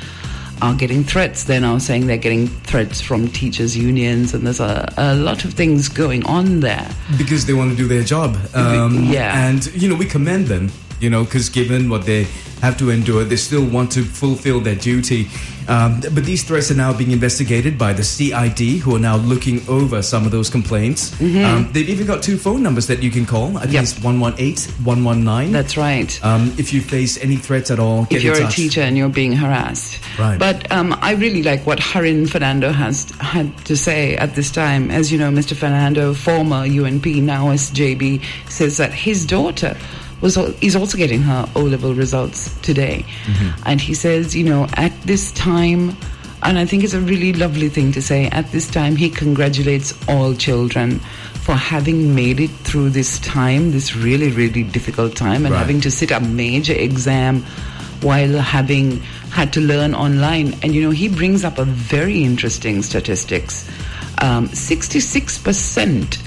are 0.62 0.74
getting 0.74 1.02
threats. 1.04 1.44
They're 1.44 1.60
now 1.60 1.78
saying 1.78 2.06
they're 2.06 2.16
getting 2.16 2.46
threats 2.46 3.00
from 3.00 3.28
teachers' 3.28 3.76
unions, 3.76 4.32
and 4.32 4.46
there's 4.46 4.60
a, 4.60 4.90
a 4.96 5.14
lot 5.16 5.44
of 5.44 5.52
things 5.54 5.88
going 5.88 6.24
on 6.26 6.60
there. 6.60 6.88
because 7.18 7.44
they 7.46 7.52
want 7.52 7.70
to 7.72 7.76
do 7.76 7.88
their 7.88 8.04
job. 8.04 8.36
Um, 8.54 9.04
Yeah. 9.04 9.48
And, 9.48 9.66
you 9.74 9.88
know, 9.88 9.96
we 9.96 10.06
commend 10.06 10.46
them, 10.46 10.70
you 11.02 11.10
know, 11.10 11.24
because 11.24 11.48
given 11.48 11.88
what 11.90 12.06
they 12.06 12.24
have 12.62 12.78
to 12.78 12.90
endure, 12.90 13.24
they 13.24 13.36
still 13.36 13.64
want 13.68 13.90
to 13.92 14.02
fulfill 14.04 14.60
their 14.60 14.76
duty. 14.76 15.26
Um, 15.68 16.00
but 16.00 16.24
these 16.24 16.42
threats 16.44 16.70
are 16.70 16.76
now 16.76 16.96
being 16.96 17.10
investigated 17.12 17.76
by 17.78 17.92
the 17.92 18.02
CID, 18.02 18.80
who 18.80 18.96
are 18.96 18.98
now 19.00 19.16
looking 19.16 19.60
over 19.68 20.02
some 20.02 20.24
of 20.26 20.32
those 20.32 20.48
complaints. 20.50 21.12
Um, 21.20 21.68
they've 21.72 21.88
even 21.88 22.06
got 22.06 22.22
two 22.22 22.36
phone 22.36 22.62
numbers 22.62 22.86
that 22.88 23.02
you 23.02 23.10
can 23.10 23.26
call. 23.26 23.56
I 23.58 23.66
think 23.66 23.72
Mm-hmm. 23.72 23.74
Yep. 23.74 23.82
it's 23.82 24.02
118 24.02 24.84
119. 24.84 25.52
That's 25.52 25.76
right. 25.76 26.24
Um, 26.24 26.52
if 26.58 26.72
you 26.72 26.80
face 26.80 27.16
any 27.22 27.36
threats 27.36 27.70
at 27.70 27.78
all, 27.78 28.04
get 28.04 28.18
if 28.18 28.22
you're 28.24 28.46
a 28.46 28.50
teacher 28.50 28.80
and 28.80 28.96
you're 28.98 29.08
being 29.08 29.32
harassed. 29.32 29.98
Right. 30.18 30.38
But 30.38 30.70
um, 30.70 30.96
I 31.00 31.12
really 31.14 31.42
like 31.42 31.64
what 31.66 31.78
Harin 31.78 32.28
Fernando 32.28 32.70
has 32.72 33.10
had 33.20 33.56
to 33.66 33.76
say 33.76 34.16
at 34.16 34.34
this 34.34 34.50
time. 34.50 34.90
As 34.90 35.10
you 35.12 35.18
know, 35.18 35.30
Mr. 35.30 35.56
Fernando, 35.56 36.12
former 36.14 36.66
UNP, 36.66 37.22
now 37.22 37.46
SJB, 37.46 38.22
says 38.48 38.76
that 38.78 38.92
his 38.92 39.24
daughter 39.26 39.76
was 40.22 40.36
is 40.62 40.74
also 40.76 40.96
getting 40.96 41.20
her 41.22 41.46
O 41.56 41.62
level 41.62 41.92
results 41.94 42.54
today, 42.62 43.04
Mm-hmm. 43.26 43.62
and 43.66 43.80
he 43.80 43.92
says, 43.94 44.34
you 44.34 44.44
know, 44.44 44.66
at 44.74 44.92
this 45.02 45.32
time. 45.32 45.96
And 46.44 46.58
I 46.58 46.64
think 46.64 46.82
it's 46.82 46.92
a 46.94 47.00
really 47.00 47.32
lovely 47.32 47.68
thing 47.68 47.92
to 47.92 48.02
say. 48.02 48.26
At 48.30 48.50
this 48.50 48.68
time, 48.68 48.96
he 48.96 49.08
congratulates 49.08 49.94
all 50.08 50.34
children 50.34 50.98
for 51.46 51.54
having 51.54 52.16
made 52.16 52.40
it 52.40 52.50
through 52.66 52.90
this 52.90 53.20
time, 53.20 53.70
this 53.70 53.94
really, 53.94 54.28
really 54.32 54.64
difficult 54.64 55.14
time, 55.14 55.44
and 55.46 55.52
Right. 55.54 55.58
having 55.60 55.80
to 55.82 55.90
sit 55.90 56.10
a 56.10 56.18
major 56.18 56.72
exam 56.72 57.44
while 58.00 58.38
having 58.38 59.00
had 59.30 59.52
to 59.52 59.60
learn 59.60 59.94
online. 59.94 60.56
And 60.64 60.74
you 60.74 60.82
know, 60.82 60.90
he 60.90 61.06
brings 61.06 61.44
up 61.44 61.58
a 61.60 61.64
very 61.64 62.24
interesting 62.24 62.82
statistics. 62.82 63.64
Um, 64.18 64.48
66% 64.48 66.18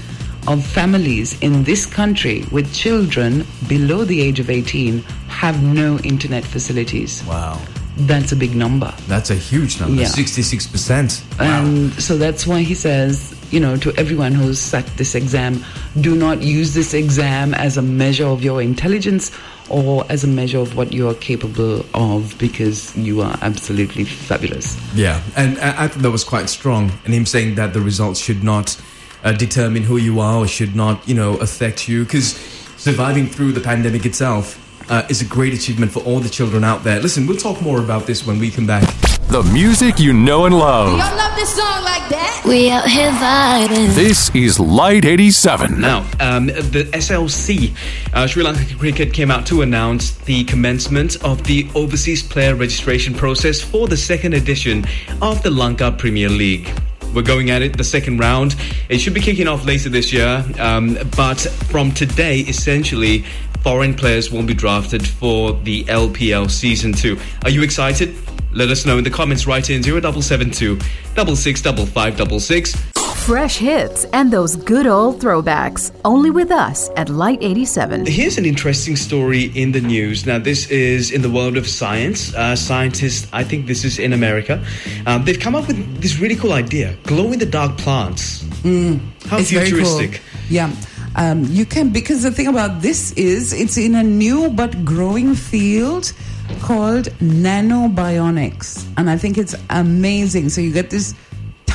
of 0.48 0.64
families 0.64 1.40
in 1.40 1.64
this 1.64 1.86
country 1.86 2.44
with 2.52 2.72
children 2.74 3.46
below 3.68 4.04
the 4.04 4.20
age 4.20 4.40
of 4.40 4.50
18 4.50 5.02
have 5.28 5.62
no 5.62 5.98
internet 5.98 6.44
facilities. 6.44 7.24
Wow. 7.24 7.60
That's 7.98 8.32
a 8.32 8.36
big 8.36 8.54
number. 8.54 8.92
That's 9.06 9.30
a 9.30 9.34
huge 9.34 9.80
number. 9.80 10.02
Yeah. 10.02 10.08
66%. 10.08 11.38
Wow. 11.38 11.62
And 11.62 11.92
so 11.94 12.18
that's 12.18 12.46
why 12.46 12.60
he 12.60 12.74
says, 12.74 13.34
you 13.50 13.58
know, 13.58 13.76
to 13.78 13.92
everyone 13.96 14.32
who's 14.32 14.58
sat 14.58 14.86
this 14.98 15.14
exam, 15.14 15.64
do 16.00 16.14
not 16.14 16.42
use 16.42 16.74
this 16.74 16.92
exam 16.92 17.54
as 17.54 17.76
a 17.78 17.82
measure 17.82 18.26
of 18.26 18.42
your 18.42 18.60
intelligence 18.60 19.30
or 19.68 20.04
as 20.10 20.24
a 20.24 20.28
measure 20.28 20.58
of 20.58 20.76
what 20.76 20.92
you 20.92 21.08
are 21.08 21.14
capable 21.14 21.84
of 21.94 22.36
because 22.38 22.96
you 22.96 23.22
are 23.22 23.36
absolutely 23.42 24.04
fabulous. 24.04 24.78
Yeah, 24.94 25.22
and 25.36 25.58
I, 25.58 25.84
I 25.84 25.88
thought 25.88 26.02
that 26.02 26.10
was 26.10 26.24
quite 26.24 26.48
strong. 26.48 26.92
And 27.04 27.14
him 27.14 27.26
saying 27.26 27.56
that 27.56 27.72
the 27.72 27.80
results 27.80 28.20
should 28.20 28.44
not 28.44 28.80
uh, 29.26 29.32
determine 29.32 29.82
who 29.82 29.96
you 29.96 30.20
are 30.20 30.38
or 30.38 30.46
should 30.46 30.76
not, 30.76 31.06
you 31.06 31.14
know, 31.14 31.36
affect 31.38 31.88
you. 31.88 32.04
Because 32.04 32.36
surviving 32.76 33.26
through 33.26 33.52
the 33.52 33.60
pandemic 33.60 34.06
itself, 34.06 34.62
uh, 34.88 35.04
is 35.08 35.20
a 35.20 35.24
great 35.24 35.52
achievement 35.52 35.90
for 35.90 35.98
all 36.04 36.20
the 36.20 36.28
children 36.28 36.62
out 36.62 36.84
there. 36.84 37.00
Listen, 37.00 37.26
we'll 37.26 37.36
talk 37.36 37.60
more 37.60 37.80
about 37.80 38.06
this 38.06 38.24
when 38.24 38.38
we 38.38 38.52
come 38.52 38.68
back. 38.68 38.84
The 39.28 39.42
music 39.52 39.98
you 39.98 40.12
know 40.12 40.46
and 40.46 40.56
love. 40.56 40.90
Y'all 40.90 41.16
love 41.16 41.34
this 41.34 41.56
song 41.56 41.82
like 41.82 42.08
that? 42.10 42.44
We 42.46 42.70
out 42.70 42.86
here 42.86 43.10
vibing. 43.10 43.92
This 43.96 44.32
is 44.32 44.60
Lite 44.60 45.04
87. 45.04 45.80
Now, 45.80 46.08
um, 46.20 46.46
the 46.46 46.88
SLC, 46.92 47.74
uh, 48.14 48.28
Sri 48.28 48.44
Lanka 48.44 48.76
Cricket, 48.76 49.12
came 49.12 49.32
out 49.32 49.44
to 49.46 49.62
announce 49.62 50.12
the 50.12 50.44
commencement 50.44 51.22
of 51.24 51.42
the 51.42 51.68
overseas 51.74 52.22
player 52.22 52.54
registration 52.54 53.12
process 53.12 53.60
for 53.60 53.88
the 53.88 53.96
second 53.96 54.34
edition 54.34 54.84
of 55.20 55.42
the 55.42 55.50
Lanka 55.50 55.90
Premier 55.90 56.28
League. 56.28 56.72
We're 57.16 57.22
going 57.22 57.48
at 57.48 57.62
it 57.62 57.78
the 57.78 57.82
second 57.82 58.18
round. 58.18 58.56
It 58.90 58.98
should 58.98 59.14
be 59.14 59.22
kicking 59.22 59.48
off 59.48 59.64
later 59.64 59.88
this 59.88 60.12
year, 60.12 60.44
um, 60.58 60.98
but 61.16 61.40
from 61.70 61.90
today, 61.90 62.40
essentially, 62.40 63.24
foreign 63.62 63.94
players 63.94 64.30
won't 64.30 64.46
be 64.46 64.52
drafted 64.52 65.08
for 65.08 65.54
the 65.54 65.84
LPL 65.84 66.50
season 66.50 66.92
two. 66.92 67.18
Are 67.44 67.50
you 67.50 67.62
excited? 67.62 68.14
Let 68.52 68.68
us 68.68 68.84
know 68.84 68.98
in 68.98 69.04
the 69.04 69.08
comments 69.08 69.46
right 69.46 69.68
in 69.70 69.82
0772 69.82 70.78
665566. 71.14 72.95
Fresh 73.26 73.56
hits 73.58 74.04
and 74.12 74.32
those 74.32 74.54
good 74.54 74.86
old 74.86 75.20
throwbacks. 75.20 75.90
Only 76.04 76.30
with 76.30 76.52
us 76.52 76.88
at 76.96 77.08
Lite 77.08 77.42
87. 77.42 78.06
Here's 78.06 78.38
an 78.38 78.44
interesting 78.44 78.94
story 78.94 79.46
in 79.46 79.72
the 79.72 79.80
news. 79.80 80.26
Now, 80.26 80.38
this 80.38 80.70
is 80.70 81.10
in 81.10 81.22
the 81.22 81.28
world 81.28 81.56
of 81.56 81.66
science. 81.66 82.32
Uh, 82.36 82.54
scientists, 82.54 83.28
I 83.32 83.42
think 83.42 83.66
this 83.66 83.84
is 83.84 83.98
in 83.98 84.12
America, 84.12 84.64
um, 85.06 85.24
they've 85.24 85.40
come 85.40 85.56
up 85.56 85.66
with 85.66 86.00
this 86.00 86.20
really 86.20 86.36
cool 86.36 86.52
idea 86.52 86.96
glow 87.02 87.32
in 87.32 87.40
the 87.40 87.46
dark 87.46 87.76
plants. 87.78 88.42
How 88.62 89.38
It's 89.38 89.50
very 89.50 89.66
futuristic. 89.70 90.12
cool. 90.12 90.48
Yeah. 90.48 90.72
Um, 91.16 91.42
you 91.46 91.66
can 91.66 91.90
because 91.90 92.22
the 92.22 92.30
thing 92.30 92.46
about 92.46 92.80
this 92.80 93.10
is 93.14 93.52
it's 93.52 93.76
in 93.76 93.96
a 93.96 94.04
new 94.04 94.50
but 94.50 94.84
growing 94.84 95.34
field 95.34 96.12
called 96.60 97.06
nanobionics, 97.18 98.86
and 98.96 99.10
I 99.10 99.16
think 99.16 99.36
it's 99.36 99.56
amazing. 99.70 100.50
So 100.50 100.60
you 100.60 100.72
get 100.72 100.90
this 100.90 101.14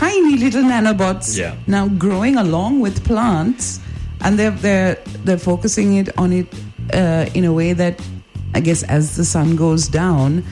tiny 0.02 0.36
little 0.44 0.64
nanobots 0.74 1.28
Yeah. 1.38 1.54
now 1.68 1.86
growing 2.06 2.36
along 2.46 2.82
with 2.86 2.96
plants, 3.10 3.80
and 4.24 4.32
they're 4.40 4.58
they're 4.66 4.96
they're 5.26 5.44
focusing 5.52 5.90
it 6.02 6.10
on 6.18 6.30
it 6.34 6.48
uh, 6.94 7.38
in 7.38 7.44
a 7.46 7.54
way 7.60 7.74
that 7.74 7.96
I 8.58 8.60
guess 8.68 8.84
as 8.98 9.16
the 9.20 9.26
sun 9.26 9.56
goes 9.56 9.84
down. 9.88 10.44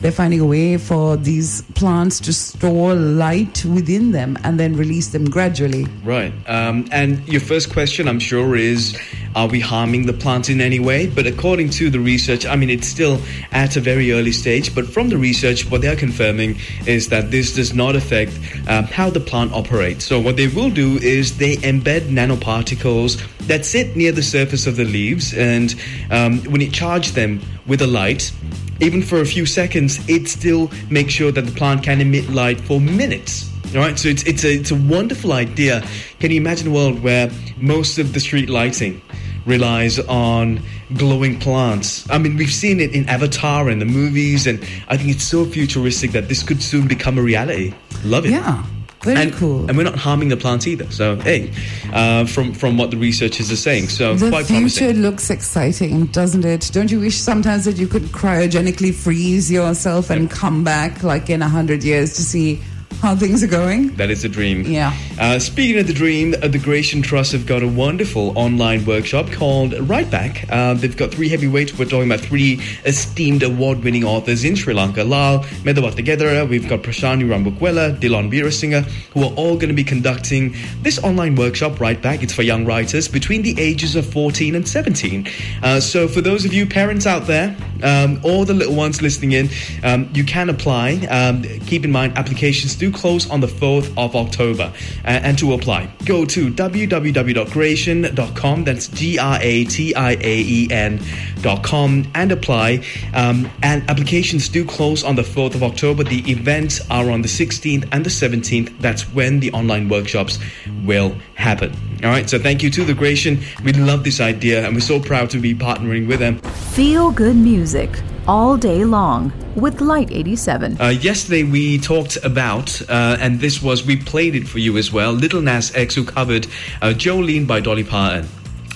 They're 0.00 0.12
finding 0.12 0.38
a 0.38 0.46
way 0.46 0.76
for 0.76 1.16
these 1.16 1.62
plants 1.74 2.20
to 2.20 2.32
store 2.32 2.94
light 2.94 3.64
within 3.64 4.12
them 4.12 4.38
and 4.44 4.58
then 4.58 4.76
release 4.76 5.08
them 5.08 5.28
gradually. 5.28 5.86
Right. 6.04 6.32
Um, 6.46 6.86
and 6.92 7.26
your 7.26 7.40
first 7.40 7.72
question, 7.72 8.06
I'm 8.06 8.20
sure, 8.20 8.54
is 8.54 8.96
are 9.34 9.48
we 9.48 9.58
harming 9.58 10.06
the 10.06 10.12
plant 10.12 10.50
in 10.50 10.60
any 10.60 10.78
way? 10.78 11.08
But 11.08 11.26
according 11.26 11.70
to 11.70 11.90
the 11.90 11.98
research, 11.98 12.46
I 12.46 12.54
mean, 12.54 12.70
it's 12.70 12.86
still 12.86 13.20
at 13.50 13.76
a 13.76 13.80
very 13.80 14.12
early 14.12 14.30
stage, 14.30 14.72
but 14.72 14.86
from 14.86 15.08
the 15.08 15.18
research, 15.18 15.68
what 15.68 15.80
they 15.80 15.88
are 15.88 15.96
confirming 15.96 16.58
is 16.86 17.08
that 17.08 17.32
this 17.32 17.54
does 17.54 17.74
not 17.74 17.96
affect 17.96 18.38
um, 18.68 18.84
how 18.84 19.10
the 19.10 19.20
plant 19.20 19.52
operates. 19.52 20.04
So, 20.04 20.20
what 20.20 20.36
they 20.36 20.46
will 20.46 20.70
do 20.70 20.96
is 20.98 21.38
they 21.38 21.56
embed 21.56 22.02
nanoparticles 22.02 23.20
that 23.48 23.64
sit 23.64 23.96
near 23.96 24.12
the 24.12 24.22
surface 24.22 24.66
of 24.66 24.76
the 24.76 24.84
leaves, 24.84 25.34
and 25.34 25.74
um, 26.10 26.38
when 26.44 26.60
you 26.60 26.70
charge 26.70 27.12
them 27.12 27.40
with 27.66 27.82
a 27.82 27.86
light, 27.86 28.32
even 28.80 29.02
for 29.02 29.20
a 29.20 29.26
few 29.26 29.46
seconds, 29.46 29.98
it 30.08 30.28
still 30.28 30.70
makes 30.90 31.12
sure 31.12 31.32
that 31.32 31.42
the 31.42 31.52
plant 31.52 31.82
can 31.82 32.00
emit 32.00 32.28
light 32.30 32.60
for 32.60 32.80
minutes. 32.80 33.50
All 33.74 33.82
right, 33.82 33.98
so 33.98 34.08
it's 34.08 34.22
it's 34.22 34.44
a 34.44 34.54
it's 34.54 34.70
a 34.70 34.76
wonderful 34.76 35.32
idea. 35.32 35.86
Can 36.20 36.30
you 36.30 36.38
imagine 36.38 36.68
a 36.68 36.70
world 36.70 37.02
where 37.02 37.30
most 37.58 37.98
of 37.98 38.14
the 38.14 38.20
street 38.20 38.48
lighting 38.48 39.02
relies 39.44 39.98
on 39.98 40.62
glowing 40.94 41.38
plants? 41.38 42.08
I 42.08 42.16
mean, 42.16 42.36
we've 42.38 42.52
seen 42.52 42.80
it 42.80 42.94
in 42.94 43.06
Avatar 43.10 43.68
and 43.68 43.78
the 43.78 43.84
movies, 43.84 44.46
and 44.46 44.58
I 44.88 44.96
think 44.96 45.10
it's 45.10 45.24
so 45.24 45.44
futuristic 45.44 46.12
that 46.12 46.28
this 46.28 46.42
could 46.42 46.62
soon 46.62 46.88
become 46.88 47.18
a 47.18 47.22
reality. 47.22 47.74
Love 48.04 48.24
it. 48.24 48.30
Yeah, 48.30 48.64
very 49.02 49.22
and, 49.22 49.32
cool. 49.34 49.68
And 49.68 49.76
we're 49.76 49.84
not 49.84 49.96
harming 49.96 50.28
the 50.28 50.36
plants 50.36 50.66
either. 50.66 50.90
So 50.90 51.16
hey, 51.16 51.52
uh, 51.92 52.26
from 52.26 52.52
from 52.52 52.76
what 52.76 52.90
the 52.90 52.96
researchers 52.96 53.50
are 53.50 53.56
saying, 53.56 53.88
so 53.88 54.14
the 54.14 54.30
quite 54.30 54.46
future 54.46 54.80
promising. 54.86 55.02
looks 55.02 55.30
exciting, 55.30 56.06
doesn't 56.06 56.44
it? 56.44 56.70
Don't 56.72 56.90
you 56.90 57.00
wish 57.00 57.16
sometimes 57.16 57.64
that 57.64 57.76
you 57.76 57.86
could 57.86 58.04
cryogenically 58.04 58.94
freeze 58.94 59.50
yourself 59.50 60.10
and 60.10 60.30
come 60.30 60.64
back 60.64 61.02
like 61.02 61.30
in 61.30 61.42
a 61.42 61.48
hundred 61.48 61.84
years 61.84 62.14
to 62.14 62.22
see 62.22 62.60
how 63.00 63.14
things 63.14 63.44
are 63.44 63.48
going? 63.48 63.94
That 63.94 64.10
is 64.10 64.24
a 64.24 64.28
dream. 64.28 64.62
Yeah. 64.62 64.96
Uh, 65.20 65.38
speaking 65.38 65.78
of 65.78 65.86
the 65.86 65.92
dream, 65.92 66.34
uh, 66.34 66.48
the 66.48 66.58
Gratiaen 66.58 67.02
Trust 67.02 67.30
have 67.32 67.46
got 67.46 67.62
a 67.62 67.68
wonderful 67.68 68.36
online 68.36 68.84
workshop 68.84 69.30
called 69.30 69.72
Right 69.88 70.10
Back. 70.10 70.44
Uh, 70.50 70.74
they've 70.74 70.96
got 70.96 71.12
three 71.12 71.28
heavyweights. 71.28 71.78
We're 71.78 71.84
talking 71.84 72.10
about 72.10 72.20
three 72.20 72.60
esteemed 72.84 73.44
award-winning 73.44 74.04
authors 74.04 74.42
in 74.44 74.56
Sri 74.56 74.74
Lanka. 74.74 75.04
Lal 75.04 75.44
Medawattegedara, 75.62 76.48
we've 76.48 76.68
got 76.68 76.82
Prashani 76.82 77.24
Rambukwela, 77.24 77.98
Dilon 77.98 78.32
Veerasinghe, 78.32 78.82
who 79.12 79.22
are 79.22 79.32
all 79.34 79.54
going 79.54 79.68
to 79.68 79.74
be 79.74 79.84
conducting 79.84 80.54
this 80.82 80.98
online 81.04 81.36
workshop, 81.36 81.78
Right 81.78 82.00
Back. 82.00 82.22
It's 82.22 82.32
for 82.32 82.42
young 82.42 82.64
writers 82.64 83.06
between 83.06 83.42
the 83.42 83.58
ages 83.60 83.94
of 83.94 84.10
14 84.12 84.56
and 84.56 84.66
17. 84.66 85.28
Uh, 85.62 85.78
so 85.78 86.08
for 86.08 86.20
those 86.20 86.44
of 86.44 86.52
you 86.52 86.66
parents 86.66 87.06
out 87.06 87.26
there, 87.26 87.56
um, 87.82 88.20
or 88.24 88.44
the 88.44 88.54
little 88.54 88.74
ones 88.74 89.00
listening 89.02 89.32
in, 89.32 89.48
um, 89.84 90.10
you 90.14 90.24
can 90.24 90.48
apply. 90.50 91.06
Um, 91.10 91.42
keep 91.60 91.84
in 91.84 91.92
mind, 91.92 92.18
applications 92.18 92.74
do 92.78 92.90
close 92.90 93.28
on 93.30 93.40
the 93.40 93.46
4th 93.46 93.92
of 93.96 94.16
October. 94.16 94.72
Uh, 95.04 95.08
and 95.08 95.38
to 95.38 95.52
apply, 95.52 95.88
go 96.04 96.24
to 96.24 96.50
www.gratiaen.com. 96.50 98.64
That's 98.64 98.88
G 98.88 99.18
R 99.18 99.38
A 99.40 99.64
T 99.64 99.94
I 99.94 100.12
A 100.12 100.18
E 100.22 100.68
N.com 100.70 102.06
and 102.14 102.32
apply. 102.32 102.84
Um, 103.14 103.50
and 103.62 103.88
applications 103.90 104.48
do 104.48 104.64
close 104.64 105.04
on 105.04 105.16
the 105.16 105.22
4th 105.22 105.54
of 105.54 105.62
October. 105.62 106.04
The 106.04 106.30
events 106.30 106.80
are 106.90 107.10
on 107.10 107.22
the 107.22 107.28
16th 107.28 107.88
and 107.92 108.04
the 108.04 108.10
17th. 108.10 108.78
That's 108.80 109.02
when 109.12 109.40
the 109.40 109.52
online 109.52 109.88
workshops 109.88 110.38
will 110.84 111.16
happen. 111.34 111.72
All 112.04 112.10
right, 112.10 112.30
so 112.30 112.38
thank 112.38 112.62
you 112.62 112.70
to 112.70 112.84
the 112.84 112.92
Gratiaen. 112.92 113.42
We 113.64 113.72
love 113.72 114.04
this 114.04 114.20
idea 114.20 114.64
and 114.64 114.72
we're 114.74 114.80
so 114.80 115.00
proud 115.00 115.30
to 115.30 115.38
be 115.38 115.54
partnering 115.54 116.06
with 116.06 116.20
them. 116.20 116.38
Feel 116.72 117.10
good 117.10 117.36
music 117.36 117.90
all 118.28 118.56
day 118.58 118.84
long 118.84 119.32
with 119.56 119.80
Lite 119.80 120.12
87. 120.12 120.80
Uh, 120.80 120.88
yesterday 120.88 121.42
we 121.44 121.78
talked 121.78 122.16
about, 122.22 122.80
uh, 122.88 123.16
and 123.18 123.40
this 123.40 123.62
was, 123.62 123.84
we 123.84 123.96
played 123.96 124.34
it 124.36 124.46
for 124.46 124.58
you 124.58 124.76
as 124.76 124.92
well, 124.92 125.12
Little 125.12 125.40
Nas 125.40 125.74
X 125.74 125.94
who 125.94 126.04
covered 126.04 126.46
uh, 126.82 126.88
Jolene 126.94 127.46
by 127.46 127.60
Dolly 127.60 127.84
Parton. 127.84 128.28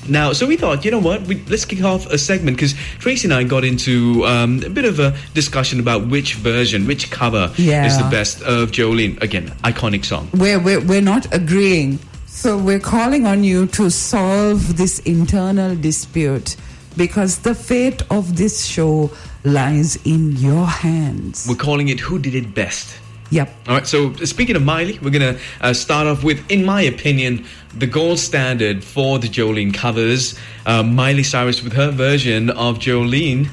Now, 0.09 0.33
so 0.33 0.47
we 0.49 0.57
thought, 0.57 0.85
you 0.85 0.91
know 0.91 0.99
what, 0.99 1.23
we, 1.23 1.45
let's 1.45 1.65
kick 1.65 1.85
off 1.85 2.07
a 2.07 2.19
segment 2.19 2.57
because 2.57 2.75
Tracy 2.99 3.27
and 3.29 3.35
I 3.35 3.45
got 3.45 3.63
into 3.63 4.25
um, 4.27 4.61
a 4.65 4.71
bit 4.71 4.85
of 4.85 4.99
a 4.99 5.17
discussion 5.35 5.79
about 5.79 6.09
which 6.09 6.35
version, 6.35 6.87
which 6.89 7.11
cover 7.13 7.53
Yeah. 7.57 7.87
is 7.87 7.97
the 7.99 8.09
best 8.11 8.43
of 8.43 8.73
Jolene. 8.73 9.23
Again, 9.23 9.51
iconic 9.63 10.05
song. 10.05 10.29
We're, 10.35 10.59
we're, 10.59 10.81
we're 10.81 11.03
not 11.03 11.33
agreeing. 11.33 12.01
So 12.27 12.59
we're 12.59 12.81
calling 12.81 13.27
on 13.27 13.45
you 13.45 13.67
to 13.69 13.91
solve 13.91 14.77
this 14.77 14.99
internal 15.01 15.77
dispute 15.77 16.57
because 16.97 17.39
the 17.41 17.55
fate 17.55 18.03
of 18.11 18.37
this 18.37 18.65
show 18.65 19.11
lies 19.45 19.97
in 20.05 20.33
your 20.37 20.67
hands. 20.67 21.47
We're 21.49 21.57
calling 21.57 21.89
it 21.89 22.01
Who 22.01 22.19
Did 22.19 22.35
It 22.35 22.55
Best. 22.55 22.99
Yep. 23.31 23.55
All 23.67 23.75
right, 23.77 23.87
so 23.87 24.13
speaking 24.17 24.57
of 24.57 24.63
Miley, 24.63 24.99
we're 25.01 25.11
going 25.11 25.35
to 25.35 25.41
uh, 25.63 25.73
start 25.73 26.07
off 26.07 26.23
with, 26.23 26.49
in 26.51 26.67
my 26.67 26.83
opinion, 26.83 27.47
the 27.75 27.87
gold 27.87 28.19
standard 28.19 28.85
for 28.85 29.19
the 29.19 29.27
Jolene 29.27 29.73
covers. 29.73 30.39
Uh, 30.67 30.83
Miley 30.83 31.23
Cyrus 31.23 31.63
with 31.63 31.73
her 31.73 31.91
version 31.91 32.51
of 32.51 32.79
Jolene. 32.79 33.49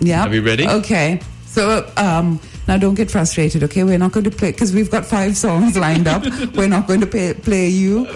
Yeah. 0.00 0.26
Are 0.26 0.30
we 0.30 0.40
ready? 0.40 0.66
Okay. 0.66 1.20
So 1.44 1.90
um, 1.98 2.40
now 2.66 2.78
don't 2.78 2.94
get 2.94 3.10
frustrated, 3.10 3.62
okay? 3.64 3.84
We're 3.84 3.98
not 3.98 4.12
going 4.12 4.24
to 4.24 4.30
play 4.30 4.52
because 4.52 4.72
we've 4.72 4.90
got 4.90 5.04
five 5.04 5.36
songs 5.36 5.76
lined 5.76 6.06
up. 6.08 6.22
We're 6.54 6.68
not 6.68 6.86
going 6.86 7.00
to 7.00 7.06
play, 7.06 7.34
play 7.34 7.68
you 7.68 8.06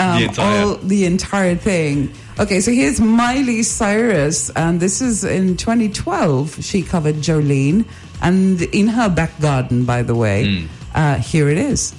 um, 0.00 0.18
The 0.18 0.24
entire- 0.24 0.62
all 0.64 0.76
the 0.76 1.04
entire 1.04 1.54
thing. 1.54 2.12
Okay, 2.38 2.60
so 2.60 2.70
here's 2.70 3.00
Miley 3.00 3.62
Cyrus, 3.62 4.50
and 4.50 4.78
this 4.78 5.00
is 5.00 5.24
in 5.24 5.56
2012. 5.56 6.62
She 6.62 6.82
covered 6.82 7.14
Jolene, 7.16 7.86
and 8.20 8.60
in 8.60 8.88
her 8.88 9.08
back 9.08 9.40
garden, 9.40 9.86
by 9.86 10.02
the 10.02 10.14
way. 10.14 10.44
Hmm. 10.44 10.66
Uh, 10.94 11.14
here 11.16 11.48
it 11.48 11.56
is. 11.56 11.94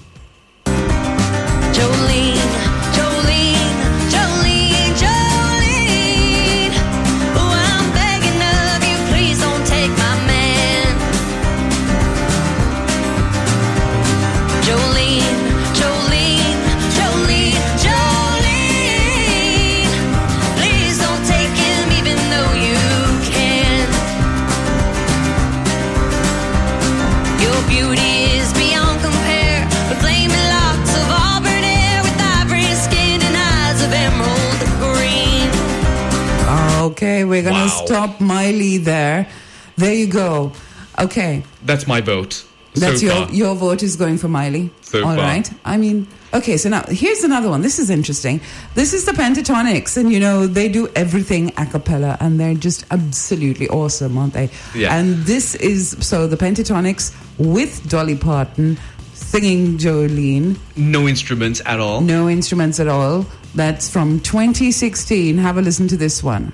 Okay, 36.98 37.24
we're 37.26 37.44
going 37.44 37.54
to 37.54 37.62
Wow. 37.76 37.86
stop 37.86 38.20
Miley 38.20 38.78
there. 38.78 39.28
There 39.76 39.94
you 39.94 40.08
go. 40.08 40.52
Okay, 40.98 41.44
That's 41.64 41.86
my 41.86 42.02
vote. 42.02 42.44
that's 42.74 43.02
so 43.02 43.06
your 43.06 43.16
far. 43.28 43.32
your 43.36 43.56
vote 43.56 43.84
is 43.84 43.96
going 43.96 44.18
for 44.18 44.28
Miley. 44.28 44.72
So 44.82 45.04
All 45.04 45.16
far. 45.16 45.18
right. 45.24 45.48
I 45.64 45.78
mean, 45.78 46.08
okay. 46.34 46.58
So 46.58 46.70
now 46.70 46.84
here's 46.90 47.24
another 47.24 47.50
one. 47.50 47.62
This 47.62 47.78
is 47.78 47.92
interesting. 47.92 48.42
This 48.74 48.94
is 48.94 49.06
the 49.06 49.12
Pentatonix, 49.12 49.96
and 49.96 50.12
you 50.12 50.20
know 50.20 50.48
they 50.48 50.70
do 50.70 50.88
everything 50.96 51.52
a 51.58 51.68
cappella, 51.68 52.18
and 52.20 52.40
they're 52.40 52.56
just 52.56 52.84
absolutely 52.90 53.68
awesome, 53.70 54.18
aren't 54.18 54.34
they? 54.34 54.50
Yeah. 54.74 54.96
And 54.98 55.18
this 55.26 55.54
is 55.54 55.96
so 56.00 56.26
the 56.26 56.38
Pentatonix 56.38 57.14
with 57.38 57.88
Dolly 57.88 58.16
Parton 58.18 58.78
singing 59.14 59.78
Jolene. 59.78 60.58
No 60.76 61.08
instruments 61.08 61.62
at 61.68 61.80
all. 61.80 62.02
No 62.02 62.28
instruments 62.28 62.80
at 62.80 62.88
all. 62.88 63.28
That's 63.54 63.88
from 63.88 64.20
2016. 64.22 65.38
Have 65.38 65.58
a 65.58 65.62
listen 65.62 65.88
to 65.90 65.98
this 65.98 66.24
one. 66.24 66.54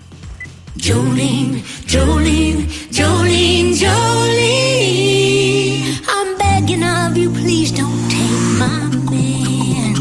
Jolene, 0.78 1.62
Jolene, 1.86 2.66
Jolene, 2.90 3.74
Jolene. 3.76 5.22
I'm 6.08 6.38
begging 6.38 6.84
of 6.84 7.16
you, 7.16 7.30
please 7.30 7.72
don't 7.72 8.10
take 8.10 8.42
my 8.58 8.90
man. 9.12 9.96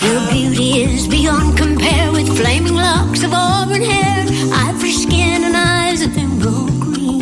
Your 0.00 0.20
beauty 0.30 0.82
is 0.82 1.06
beyond 1.08 1.58
compare 1.58 2.10
with 2.10 2.28
flaming 2.38 2.74
locks 2.74 3.22
of 3.22 3.32
auburn 3.34 3.82
hair, 3.82 4.24
ivory 4.52 4.92
skin, 4.92 5.44
and 5.44 5.54
eyes 5.54 6.00
of 6.00 6.16
emerald 6.16 6.70
green. 6.80 7.20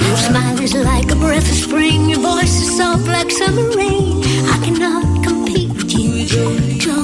Your 0.00 0.16
smile 0.16 0.60
is 0.60 0.74
like 0.74 1.10
a 1.12 1.16
breath 1.16 1.48
of 1.48 1.56
spring, 1.56 2.10
your 2.10 2.18
voice 2.20 2.60
is 2.60 2.76
soft 2.76 3.06
like 3.06 3.30
summer 3.30 3.70
rain. 3.76 4.20
I 4.50 4.58
cannot 4.64 5.24
compete 5.24 5.70
with 5.70 5.92
you, 5.92 6.26
Jolene. 6.26 7.01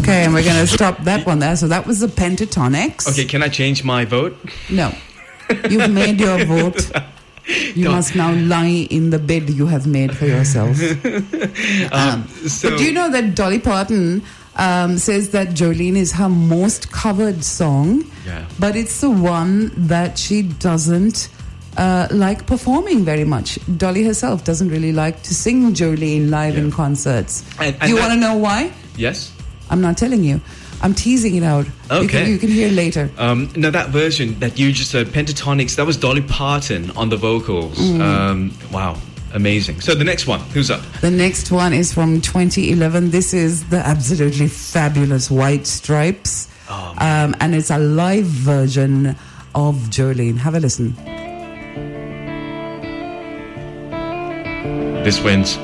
Okay, 0.00 0.24
and 0.24 0.32
we're 0.32 0.44
going 0.44 0.60
to 0.60 0.66
stop 0.66 0.98
that 1.04 1.26
one 1.26 1.38
there. 1.40 1.56
So 1.56 1.68
that 1.68 1.86
was 1.86 2.00
the 2.00 2.06
Pentatonix. 2.06 3.08
Okay, 3.10 3.24
can 3.24 3.42
I 3.42 3.48
change 3.48 3.84
my 3.84 4.04
vote? 4.04 4.36
No. 4.70 4.92
You've 5.68 5.90
made 5.90 6.18
your 6.20 6.44
vote. 6.46 6.90
You 7.74 7.84
No. 7.86 7.92
must 7.92 8.14
now 8.14 8.32
lie 8.32 8.86
in 8.90 9.10
the 9.10 9.18
bed 9.18 9.50
you 9.50 9.66
have 9.66 9.86
made 9.86 10.16
for 10.16 10.26
yourself. 10.26 10.78
Um, 11.92 12.26
so- 12.48 12.70
but 12.70 12.78
do 12.78 12.84
you 12.84 12.92
know 12.92 13.10
that 13.10 13.34
Dolly 13.34 13.58
Parton 13.58 14.22
um, 14.56 14.96
says 14.98 15.30
that 15.30 15.48
Jolene 15.48 15.96
is 15.96 16.12
her 16.12 16.28
most 16.28 16.90
covered 16.92 17.44
song? 17.44 18.04
Yeah. 18.24 18.46
But 18.58 18.76
it's 18.76 19.00
the 19.00 19.10
one 19.10 19.72
that 19.88 20.16
she 20.18 20.42
doesn't 20.42 21.28
uh, 21.76 22.06
like 22.10 22.46
performing 22.46 23.04
very 23.04 23.24
much. 23.24 23.58
Dolly 23.76 24.04
herself 24.04 24.44
doesn't 24.44 24.68
really 24.68 24.92
like 24.92 25.22
to 25.24 25.34
sing 25.34 25.72
Jolene 25.74 26.30
live 26.30 26.56
in 26.56 26.70
concerts. 26.70 27.44
And- 27.60 27.78
do 27.80 27.88
you 27.88 27.96
want 27.96 28.12
to 28.14 28.18
know 28.18 28.36
why? 28.36 28.72
Yes. 28.96 29.32
I'm 29.72 29.80
not 29.80 29.96
telling 29.96 30.22
you. 30.22 30.40
I'm 30.82 30.94
teasing 30.94 31.34
it 31.36 31.42
out. 31.42 31.64
You 31.64 31.72
can, 31.88 32.04
Okay. 32.04 32.30
you 32.30 32.38
can 32.38 32.50
hear 32.50 32.68
later. 32.70 33.10
Um, 33.16 33.50
no, 33.56 33.70
that 33.70 33.88
version 33.90 34.38
that 34.40 34.58
you 34.58 34.70
just 34.72 34.92
heard, 34.92 35.06
Pentatonix, 35.08 35.76
that 35.76 35.86
was 35.86 35.96
Dolly 35.96 36.20
Parton 36.22 36.90
on 36.92 37.08
the 37.08 37.16
vocals. 37.16 37.78
Mm. 37.78 38.00
Um, 38.00 38.58
wow, 38.70 38.98
amazing. 39.32 39.80
So 39.80 39.94
the 39.94 40.04
next 40.04 40.26
one, 40.26 40.40
who's 40.52 40.70
up? 40.70 40.82
The 41.00 41.10
next 41.10 41.50
one 41.50 41.72
is 41.72 41.92
from 41.92 42.20
2011. 42.20 43.10
This 43.10 43.32
is 43.32 43.64
the 43.70 43.78
absolutely 43.78 44.48
fabulous 44.48 45.30
White 45.30 45.66
Stripes. 45.66 46.48
Oh, 46.68 46.94
um, 46.98 47.34
and 47.40 47.54
it's 47.54 47.70
a 47.70 47.78
live 47.78 48.26
version 48.26 49.16
of 49.54 49.76
Jolene. 49.90 50.36
Have 50.38 50.54
a 50.54 50.60
listen. 50.60 50.94
This 55.04 55.20
wins. 55.22 55.56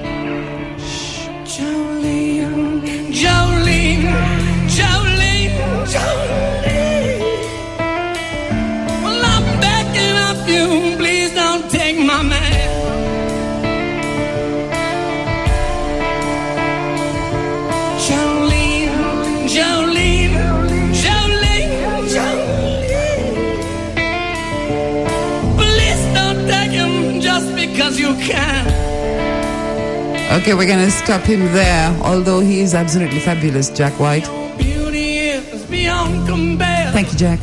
You 28.08 28.26
can. 28.26 28.88
Okay, 30.40 30.54
we're 30.54 30.66
going 30.66 30.84
to 30.84 30.90
stop 30.90 31.22
him 31.22 31.40
there, 31.52 31.90
although 32.02 32.40
he 32.40 32.60
is 32.60 32.74
absolutely 32.74 33.20
fabulous, 33.20 33.70
Jack 33.70 33.98
White. 33.98 34.26
Beauty 34.58 35.18
is 35.18 35.64
beyond 35.66 36.28
compare. 36.28 36.92
Thank 36.92 37.12
you, 37.12 37.18
Jack. 37.18 37.40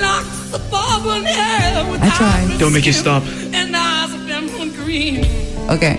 Locks 0.00 0.54
of 0.54 0.72
auburn 0.72 1.24
hair 1.24 1.90
with 1.90 2.00
I 2.02 2.10
tried. 2.16 2.58
Don't 2.58 2.72
make 2.72 2.86
you 2.86 2.92
stop. 2.92 3.22
And 3.52 3.76
eyes 3.76 4.14
of 4.14 4.76
green. 4.76 5.24
Okay. 5.68 5.96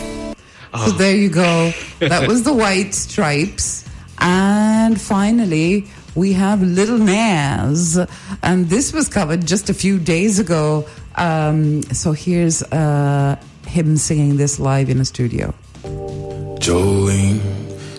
Ah. 0.74 0.86
So 0.86 0.92
there 0.94 1.16
you 1.16 1.30
go. 1.30 1.72
That 2.00 2.28
was 2.28 2.44
the 2.50 2.54
White 2.54 2.94
Stripes. 2.94 3.86
And 4.20 5.00
finally, 5.00 5.88
we 6.16 6.34
have 6.34 6.62
Little 6.62 6.98
Nas. 6.98 8.00
And 8.42 8.70
this 8.70 8.94
was 8.94 9.10
covered 9.10 9.46
just 9.46 9.70
a 9.70 9.74
few 9.74 10.00
days 10.00 10.40
ago. 10.40 10.88
Um, 11.16 11.84
so 11.84 12.14
here's 12.14 12.64
uh, 12.64 13.36
him 13.72 13.96
singing 13.96 14.36
this 14.36 14.60
live 14.60 14.90
in 14.90 15.00
a 15.00 15.06
studio. 15.06 15.54
Jolene, 16.60 17.40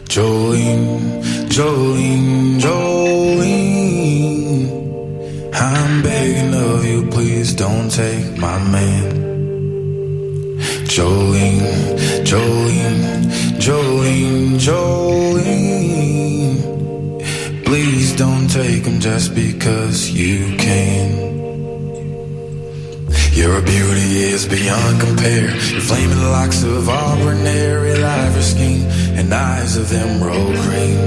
Jolene, 0.04 1.22
Jolene, 1.48 2.61
Jolene. 2.61 3.92
I'm 5.54 6.02
begging 6.02 6.54
of 6.54 6.85
you, 6.85 7.06
please 7.11 7.54
don't 7.54 7.90
take 7.90 8.37
my 8.37 8.58
man. 8.70 9.12
Jolene, 10.85 11.96
Jolene, 12.30 13.24
Jolene, 13.58 14.58
Jolene. 14.66 16.02
Please 17.64 18.14
don't 18.14 18.48
take 18.48 18.85
him 18.85 19.00
just 19.00 19.35
because 19.35 20.11
you 20.11 20.54
can. 20.58 21.31
Your 23.42 23.61
beauty 23.61 24.11
is 24.35 24.46
beyond 24.46 25.00
compare. 25.00 25.50
Your 25.74 25.81
flaming 25.81 26.22
locks 26.37 26.62
of 26.62 26.88
auburn 26.88 27.38
hair, 27.38 27.81
with 27.83 28.02
ivory 28.02 28.42
skin, 28.42 28.83
and 29.18 29.33
eyes 29.35 29.76
of 29.76 29.92
emerald 29.92 30.55
green. 30.64 30.98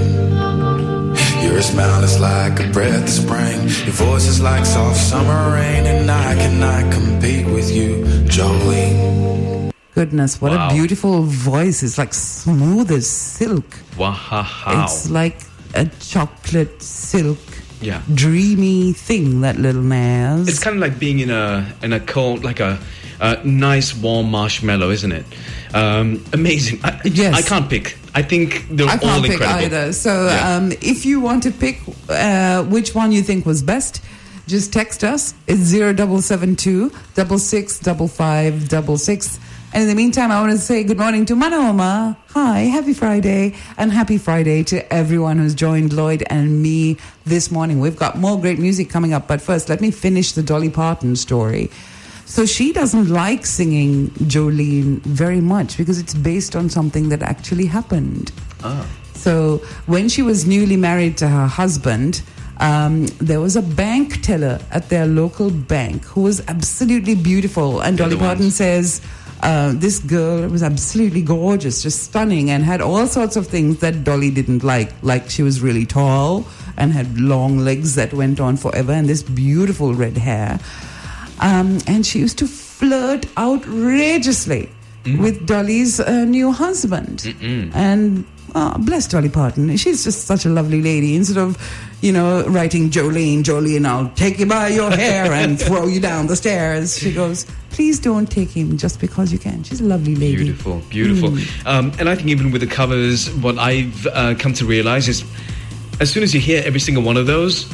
Your 1.42 1.62
smile 1.62 2.04
is 2.04 2.20
like 2.20 2.60
a 2.60 2.68
breath 2.72 3.04
of 3.04 3.08
spring. 3.08 3.58
Your 3.86 3.96
voice 4.06 4.26
is 4.28 4.40
like 4.40 4.66
soft 4.66 4.98
summer 4.98 5.54
rain, 5.54 5.86
and 5.86 6.10
I 6.10 6.34
cannot 6.34 6.92
compete 6.92 7.46
with 7.46 7.70
you, 7.74 8.04
Jolene. 8.28 9.72
Goodness, 9.94 10.38
what 10.40 10.52
Wow. 10.52 10.68
a 10.68 10.74
beautiful 10.74 11.22
voice. 11.22 11.82
It's 11.82 11.96
like 11.96 12.12
smooth 12.12 12.90
as 12.92 13.06
silk. 13.08 13.70
Wow. 13.96 14.46
It's 14.84 15.08
like 15.08 15.40
a 15.74 15.86
chocolate 16.12 16.82
silk, 16.82 17.38
Yeah. 17.80 18.00
dreamy 18.14 18.92
thing, 18.92 19.40
that 19.42 19.58
Little 19.58 19.82
Nas. 19.82 20.48
It's 20.48 20.58
kind 20.58 20.76
of 20.76 20.80
like 20.80 20.98
being 20.98 21.18
in 21.20 21.30
a 21.30 21.66
in 21.82 21.92
a 21.92 22.00
cold, 22.00 22.42
like 22.44 22.60
a, 22.60 22.78
a 23.20 23.44
nice 23.44 23.94
warm 23.94 24.30
marshmallow, 24.30 24.90
isn't 24.90 25.12
it? 25.12 25.24
Um, 25.74 26.24
amazing. 26.32 26.80
I, 26.84 27.00
Yes. 27.04 27.34
I 27.34 27.42
can't 27.42 27.68
pick. 27.68 27.98
I 28.14 28.22
think 28.22 28.66
they're 28.70 28.88
I 28.88 28.92
all 28.92 28.98
can't 28.98 29.22
pick 29.24 29.32
incredible. 29.32 29.64
either. 29.64 29.92
So, 29.92 30.26
Yeah. 30.26 30.56
um, 30.56 30.72
if 30.80 31.04
you 31.04 31.20
want 31.20 31.42
to 31.42 31.50
pick 31.50 31.80
uh, 32.08 32.62
which 32.64 32.94
one 32.94 33.12
you 33.12 33.22
think 33.22 33.44
was 33.44 33.62
best, 33.62 34.00
just 34.46 34.72
text 34.72 35.04
us. 35.04 35.34
It's 35.46 35.60
zero 35.60 35.92
double 35.92 36.22
seven 36.22 36.56
two 36.56 36.90
double 37.14 37.38
six 37.38 37.78
double 37.78 38.08
five 38.08 38.68
double 38.68 38.96
six. 38.96 39.38
And 39.72 39.82
in 39.82 39.88
the 39.88 39.94
meantime, 39.94 40.30
I 40.30 40.40
want 40.40 40.52
to 40.52 40.58
say 40.58 40.84
good 40.84 40.96
morning 40.96 41.26
to 41.26 41.34
Manoma. 41.34 42.16
Hi, 42.30 42.60
happy 42.60 42.94
Friday, 42.94 43.54
and 43.76 43.92
happy 43.92 44.16
Friday 44.16 44.62
to 44.64 44.92
everyone 44.92 45.38
who's 45.38 45.54
joined 45.54 45.92
Lloyd 45.92 46.24
and 46.30 46.62
me 46.62 46.96
this 47.24 47.50
morning. 47.50 47.80
We've 47.80 47.96
got 47.96 48.16
more 48.16 48.40
great 48.40 48.58
music 48.58 48.88
coming 48.88 49.12
up, 49.12 49.28
but 49.28 49.42
first, 49.42 49.68
let 49.68 49.80
me 49.80 49.90
finish 49.90 50.32
the 50.32 50.42
Dolly 50.42 50.70
Parton 50.70 51.14
story. 51.16 51.70
So 52.24 52.46
she 52.46 52.72
doesn't 52.72 53.08
like 53.08 53.44
singing 53.44 54.08
Jolene 54.30 55.00
very 55.02 55.40
much 55.40 55.76
because 55.76 55.98
it's 55.98 56.14
based 56.14 56.56
on 56.56 56.70
something 56.70 57.08
that 57.10 57.22
actually 57.22 57.66
happened. 57.66 58.32
Oh. 58.64 58.88
So 59.14 59.58
when 59.86 60.08
she 60.08 60.22
was 60.22 60.46
newly 60.46 60.76
married 60.76 61.18
to 61.18 61.28
her 61.28 61.46
husband, 61.46 62.22
um, 62.58 63.06
there 63.18 63.40
was 63.40 63.56
a 63.56 63.62
bank 63.62 64.22
teller 64.22 64.58
at 64.70 64.88
their 64.88 65.06
local 65.06 65.50
bank 65.50 66.04
who 66.04 66.22
was 66.22 66.42
absolutely 66.48 67.14
beautiful. 67.14 67.80
And 67.80 67.98
Dolly. 67.98 68.16
Parton 68.16 68.50
says 68.50 69.02
uh, 69.42 69.72
this 69.74 69.98
girl 69.98 70.48
was 70.48 70.62
absolutely 70.62 71.22
gorgeous, 71.22 71.82
just 71.82 72.02
stunning, 72.04 72.50
and 72.50 72.64
had 72.64 72.80
all 72.80 73.06
sorts 73.06 73.36
of 73.36 73.46
things 73.46 73.78
that 73.80 74.04
Dolly 74.04 74.30
didn't 74.30 74.64
like. 74.64 74.92
Like 75.02 75.28
she 75.30 75.42
was 75.42 75.60
really 75.60 75.86
tall 75.86 76.46
and 76.76 76.92
had 76.92 77.18
long 77.20 77.58
legs 77.58 77.94
that 77.94 78.12
went 78.12 78.40
on 78.40 78.56
forever, 78.56 78.92
and 78.92 79.08
this 79.08 79.22
beautiful 79.22 79.94
red 79.94 80.16
hair. 80.16 80.58
Um, 81.40 81.78
and 81.86 82.04
she 82.06 82.18
used 82.20 82.38
to 82.38 82.46
flirt 82.46 83.26
outrageously 83.36 84.70
with 85.20 85.46
Dolly's 85.46 86.00
uh, 86.00 86.24
new 86.24 86.50
husband. 86.52 87.22
And 87.74 88.24
oh, 88.54 88.76
bless 88.78 89.06
Dolly 89.08 89.28
Parton. 89.28 89.76
She's 89.76 90.04
just 90.04 90.26
such 90.26 90.44
a 90.44 90.48
lovely 90.48 90.80
lady. 90.80 91.16
Instead 91.16 91.38
of, 91.38 91.56
you 92.00 92.12
know, 92.12 92.46
writing 92.48 92.90
Jolene, 92.90 93.42
Jolene, 93.42 93.86
I'll 93.86 94.10
take 94.10 94.38
you 94.38 94.46
by 94.46 94.68
your 94.68 94.90
hair 94.90 95.32
and 95.32 95.60
throw 95.66 95.86
you 95.86 96.00
down 96.00 96.26
the 96.26 96.36
stairs. 96.36 96.98
She 96.98 97.12
goes, 97.12 97.46
please 97.70 98.00
don't 98.00 98.30
take 98.30 98.50
him 98.50 98.78
just 98.78 99.00
because 99.00 99.32
you 99.32 99.38
can. 99.38 99.62
She's 99.62 99.80
a 99.80 99.84
lovely 99.84 100.14
lady. 100.14 100.44
Beautiful, 100.44 100.80
beautiful. 100.88 101.30
Mm. 101.30 101.66
Um, 101.66 101.92
and 101.98 102.08
I 102.08 102.14
think 102.14 102.28
even 102.28 102.50
with 102.50 102.60
the 102.60 102.66
covers, 102.66 103.30
what 103.34 103.58
I've 103.58 104.06
uh, 104.06 104.34
come 104.38 104.54
to 104.54 104.64
realize 104.64 105.08
is, 105.08 105.24
as 106.00 106.10
soon 106.10 106.22
as 106.22 106.34
you 106.34 106.40
hear 106.40 106.62
every 106.64 106.80
single 106.80 107.02
one 107.02 107.16
of 107.16 107.26
those, 107.26 107.72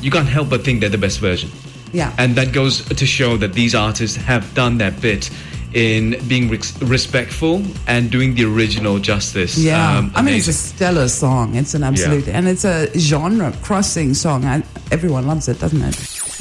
you 0.00 0.10
can't 0.10 0.28
help 0.28 0.50
but 0.50 0.62
think 0.62 0.80
they're 0.80 0.88
the 0.88 0.98
best 0.98 1.20
version. 1.20 1.50
Yeah. 1.92 2.14
And 2.18 2.34
that 2.36 2.52
goes 2.52 2.84
to 2.84 3.06
show 3.06 3.36
that 3.38 3.54
these 3.54 3.74
artists 3.74 4.16
have 4.16 4.54
done 4.54 4.78
their 4.78 4.90
bit 4.90 5.30
in 5.74 6.16
being 6.28 6.48
res- 6.48 6.80
respectful 6.82 7.62
and 7.86 8.10
doing 8.10 8.34
the 8.34 8.44
original 8.44 8.98
justice. 8.98 9.58
Yeah, 9.58 9.98
Um, 9.98 10.12
I 10.14 10.22
mean 10.22 10.34
it's 10.34 10.48
a 10.48 10.52
stellar 10.52 11.08
song. 11.08 11.54
It's 11.54 11.74
an 11.74 11.82
absolute, 11.82 12.28
and 12.28 12.48
it's 12.48 12.64
a 12.64 12.88
genre-crossing 12.98 14.14
song. 14.14 14.44
I, 14.44 14.62
everyone 14.90 15.26
loves 15.26 15.48
it, 15.48 15.58
doesn't 15.60 15.82
it? 15.82 15.94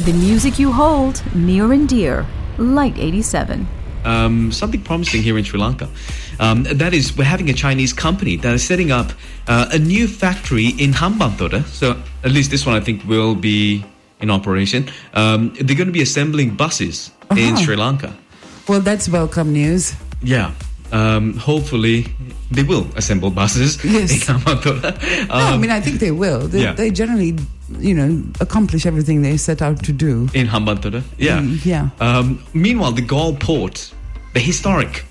The 0.05 0.13
music 0.13 0.59
you 0.59 0.71
hold 0.71 1.21
near 1.35 1.71
and 1.73 1.87
dear. 1.89 2.25
Lite 2.57 2.97
87. 2.97 3.67
um, 4.05 4.51
something 4.51 4.81
promising 4.83 5.23
here 5.23 5.35
in 5.37 5.43
Sri 5.43 5.59
Lanka. 5.59 5.89
Um, 6.39 6.63
that 6.63 6.93
is, 6.93 7.17
we're 7.17 7.23
having 7.25 7.49
a 7.49 7.53
Chinese 7.53 7.91
company 7.91 8.35
that 8.37 8.53
is 8.53 8.63
setting 8.63 8.91
up 8.91 9.11
uh, 9.47 9.67
a 9.73 9.79
new 9.79 10.07
factory 10.07 10.67
in 10.77 10.91
Hambantota. 10.93 11.65
So 11.65 11.97
at 12.23 12.31
least 12.31 12.51
this 12.51 12.65
one, 12.67 12.75
I 12.75 12.81
think, 12.81 13.03
will 13.05 13.33
be 13.35 13.83
in 14.21 14.29
operation. 14.29 14.89
Um, 15.15 15.53
they're 15.59 15.75
going 15.75 15.87
to 15.87 15.91
be 15.93 16.03
assembling 16.03 16.51
buses 16.55 17.11
in 17.31 17.53
Uh-huh. 17.55 17.63
Sri 17.65 17.75
Lanka. 17.75 18.15
Well, 18.67 18.81
that's 18.81 19.07
welcome 19.07 19.53
news. 19.53 19.93
Yeah. 20.23 20.51
Um, 20.91 21.35
hopefully, 21.37 22.05
they 22.51 22.63
will 22.63 22.87
assemble 22.95 23.29
buses 23.29 23.77
Yes. 23.83 24.11
in 24.11 24.35
Hambantota. 24.35 25.27
no, 25.27 25.33
I 25.35 25.53
Um, 25.53 25.61
mean 25.61 25.71
I 25.71 25.81
think 25.81 25.99
they 25.99 26.11
will. 26.11 26.47
They, 26.47 26.61
yeah. 26.63 26.73
they 26.73 26.89
generally, 26.91 27.35
you 27.79 27.93
know, 27.93 28.23
accomplish 28.39 28.85
everything 28.85 29.21
they 29.21 29.37
set 29.37 29.61
out 29.61 29.83
to 29.83 29.91
do. 29.91 30.29
in 30.33 30.47
Hambantota. 30.47 31.03
Yeah. 31.17 31.39
Mm, 31.41 31.65
yeah. 31.65 31.89
Um, 31.99 32.43
meanwhile, 32.53 32.91
the 32.91 33.01
Galle 33.01 33.35
port, 33.35 33.91
the 34.33 34.39
historic, 34.39 35.03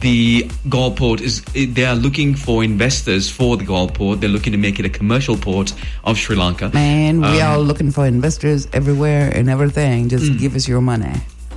the 0.00 0.48
Galle 0.68 0.92
port 0.92 1.20
is 1.20 1.42
they 1.54 1.84
are 1.84 1.96
looking 1.96 2.34
for 2.34 2.62
investors 2.64 3.28
for 3.30 3.56
the 3.56 3.64
Galle 3.64 3.88
port. 3.88 4.20
They're 4.20 4.30
looking 4.30 4.52
to 4.52 4.58
make 4.58 4.78
it 4.80 4.86
a 4.86 4.90
commercial 4.90 5.36
port 5.36 5.72
of 6.04 6.16
Sri 6.18 6.36
Lanka. 6.36 6.70
Man, 6.72 7.20
we 7.20 7.40
Um, 7.40 7.52
are 7.52 7.58
looking 7.58 7.90
for 7.92 8.06
investors 8.06 8.66
everywhere 8.72 9.30
and 9.34 9.48
everything. 9.50 10.08
Just 10.08 10.38
give 10.38 10.54
us 10.56 10.66
your 10.68 10.80
money. 10.80 11.12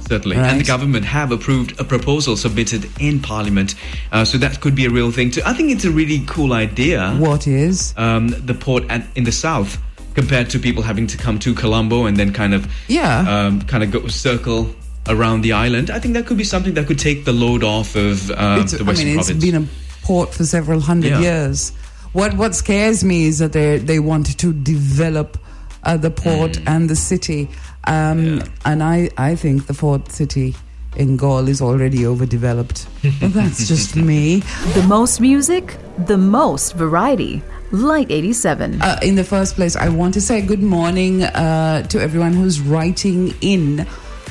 Certainly. 0.10 0.38
And 0.38 0.60
the 0.60 0.65
government 0.65 1.06
have 1.06 1.32
approved 1.32 1.80
a 1.80 1.84
proposal 1.84 2.36
submitted 2.36 2.89
in 3.00 3.19
Parliament. 3.22 3.76
Uh, 4.12 4.26
so 4.26 4.38
that 4.39 4.60
could 4.60 4.76
be 4.76 4.86
a 4.86 4.89
real 4.89 5.12
thing 5.12 5.30
too. 5.32 5.41
I 5.45 5.54
think 5.54 5.72
it's 5.72 5.86
a 5.86 5.91
really 5.91 6.24
cool 6.28 6.52
idea. 6.54 7.12
What 7.19 7.48
is? 7.48 7.93
Um, 7.95 8.30
the 8.30 8.54
port 8.56 8.84
at, 8.89 9.06
in 9.15 9.24
the 9.24 9.32
south 9.32 9.78
compared 10.15 10.50
to 10.50 10.60
people 10.60 10.82
having 10.84 11.06
to 11.08 11.17
come 11.17 11.38
to 11.39 11.54
Colombo 11.54 12.06
and 12.08 12.17
then 12.17 12.34
kind 12.34 12.54
of 12.54 12.67
Yeah. 12.88 13.19
um, 13.48 13.62
kind 13.62 13.84
of 13.84 13.91
go 13.91 14.08
circle 14.08 14.74
around 15.08 15.41
the 15.41 15.54
island. 15.54 15.89
I 15.91 16.00
think 16.00 16.15
that 16.15 16.26
could 16.26 16.38
be 16.38 16.43
something 16.43 16.74
that 16.74 16.88
could 16.88 17.00
take 17.00 17.24
the 17.26 17.32
load 17.34 17.63
off 17.63 17.95
of 17.95 18.32
um, 18.32 18.62
It's, 18.62 18.74
the 18.74 18.84
I 18.84 18.88
Western 18.88 19.08
mean, 19.10 19.19
it's 19.19 19.28
province. 19.28 19.45
been 19.45 19.63
a 19.63 19.67
port 20.06 20.34
for 20.34 20.43
several 20.45 20.80
hundred 20.82 21.12
Yeah. 21.12 21.22
years. 21.22 21.72
What 22.13 22.34
what 22.36 22.56
scares 22.56 23.04
me 23.04 23.26
is 23.28 23.38
that 23.38 23.54
they 23.54 23.78
they 23.78 24.00
want 24.00 24.36
to 24.39 24.52
develop 24.54 25.38
uh, 25.84 25.95
the 25.95 26.10
port 26.12 26.54
Mm. 26.54 26.63
and 26.67 26.89
the 26.89 26.95
city, 26.95 27.48
um, 27.85 28.43
and 28.65 28.83
I 28.83 29.09
I 29.17 29.35
think 29.35 29.67
the 29.67 29.73
fourth 29.73 30.11
city 30.11 30.55
in 30.95 31.17
Galle 31.17 31.47
is 31.47 31.61
already 31.61 32.05
overdeveloped. 32.05 32.87
That's 33.21 33.67
just 33.67 33.95
me. 33.95 34.39
The 34.73 34.83
most 34.87 35.21
music, 35.21 35.77
the 35.97 36.17
most 36.17 36.75
variety. 36.75 37.41
Lite 37.71 38.09
87. 38.09 38.81
Uh, 38.81 38.97
in 39.03 39.13
the 39.13 39.23
first 39.23 39.53
place, 39.55 39.75
I 39.75 39.89
want 39.89 40.15
to 40.15 40.21
say 40.21 40.41
good 40.41 40.63
morning 40.63 41.21
uh, 41.23 41.83
to 41.83 42.01
everyone 42.01 42.33
who's 42.33 42.59
writing 42.59 43.35
in 43.41 43.85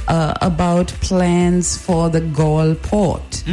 uh, 0.09 0.35
about 0.43 0.89
plans 1.01 1.77
for 1.79 2.11
the 2.11 2.21
Galle 2.21 2.75
port. 2.75 3.45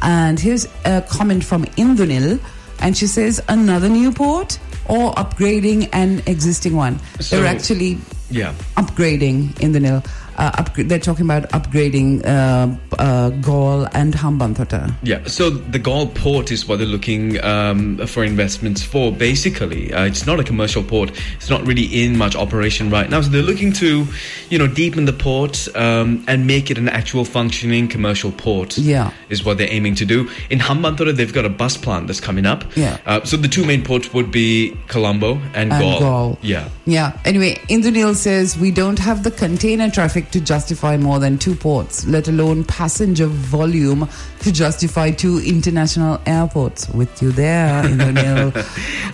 And 0.00 0.40
here's 0.40 0.66
a 0.86 1.02
comment 1.02 1.44
from 1.44 1.64
Indunil, 1.76 2.40
and 2.80 2.96
she 2.96 3.06
says 3.06 3.42
another 3.48 3.90
new 3.90 4.12
port 4.12 4.58
or 4.86 5.12
upgrading 5.12 5.90
an 5.92 6.22
existing 6.26 6.74
one. 6.74 6.98
So- 7.20 7.36
They're 7.36 7.46
actually 7.46 7.98
yeah. 8.30 8.52
upgrading 8.76 9.54
Indunil. 9.60 10.04
Uh, 10.36 10.50
upgra- 10.62 10.88
they're 10.88 10.98
talking 10.98 11.24
about 11.24 11.48
upgrading 11.50 12.24
uh, 12.24 12.68
uh, 12.98 13.30
Galle 13.30 13.86
and 13.94 14.14
Hambantota. 14.14 14.94
Yeah, 15.02 15.24
so 15.26 15.50
the 15.50 15.78
Galle 15.78 16.08
port 16.08 16.50
is 16.50 16.66
what 16.66 16.78
they're 16.78 16.86
looking 16.86 17.42
um, 17.44 17.98
for 18.06 18.24
investments 18.24 18.82
for. 18.82 19.12
Basically, 19.12 19.92
uh, 19.92 20.04
it's 20.04 20.26
not 20.26 20.40
a 20.40 20.44
commercial 20.44 20.82
port. 20.82 21.10
It's 21.36 21.50
not 21.50 21.66
really 21.66 21.84
in 22.04 22.16
much 22.18 22.34
operation 22.36 22.90
right 22.90 23.08
now. 23.08 23.20
So 23.20 23.30
they're 23.30 23.42
looking 23.42 23.72
to, 23.74 24.06
you 24.50 24.58
know, 24.58 24.66
deepen 24.66 25.04
the 25.04 25.12
port 25.12 25.68
um, 25.76 26.24
and 26.28 26.46
make 26.46 26.70
it 26.70 26.78
an 26.78 26.88
actual 26.88 27.24
functioning 27.24 27.88
commercial 27.88 28.32
port. 28.32 28.76
Yeah. 28.78 29.10
is 29.30 29.44
what 29.44 29.58
they're 29.58 29.72
aiming 29.72 29.94
to 29.96 30.04
do. 30.04 30.28
In 30.50 30.58
Hambantota, 30.58 31.14
they've 31.14 31.32
got 31.32 31.44
a 31.44 31.48
bus 31.48 31.76
plant 31.76 32.06
that's 32.06 32.20
coming 32.20 32.46
up. 32.46 32.64
Yeah. 32.76 32.98
Uh, 33.06 33.22
so 33.24 33.36
the 33.36 33.48
two 33.48 33.64
main 33.64 33.82
ports 33.84 34.12
would 34.12 34.30
be 34.30 34.76
Colombo 34.88 35.34
and, 35.54 35.72
And 35.72 35.82
Galle. 35.82 36.00
Galle. 36.00 36.38
Yeah. 36.42 36.68
Yeah. 36.86 37.18
Anyway, 37.24 37.54
Indunil 37.68 38.14
says 38.14 38.58
we 38.58 38.70
don't 38.70 38.98
have 38.98 39.22
the 39.22 39.30
container 39.30 39.90
traffic 39.90 40.23
to 40.32 40.40
justify 40.40 40.96
more 40.96 41.18
than 41.18 41.38
two 41.38 41.54
ports, 41.54 42.06
let 42.06 42.28
alone 42.28 42.64
passenger 42.64 43.26
volume 43.26 44.08
to 44.40 44.52
justify 44.52 45.10
two 45.10 45.38
international 45.40 46.20
airports. 46.26 46.88
With 46.90 47.22
you 47.22 47.32
there, 47.32 47.82
Indunil. 47.84 48.54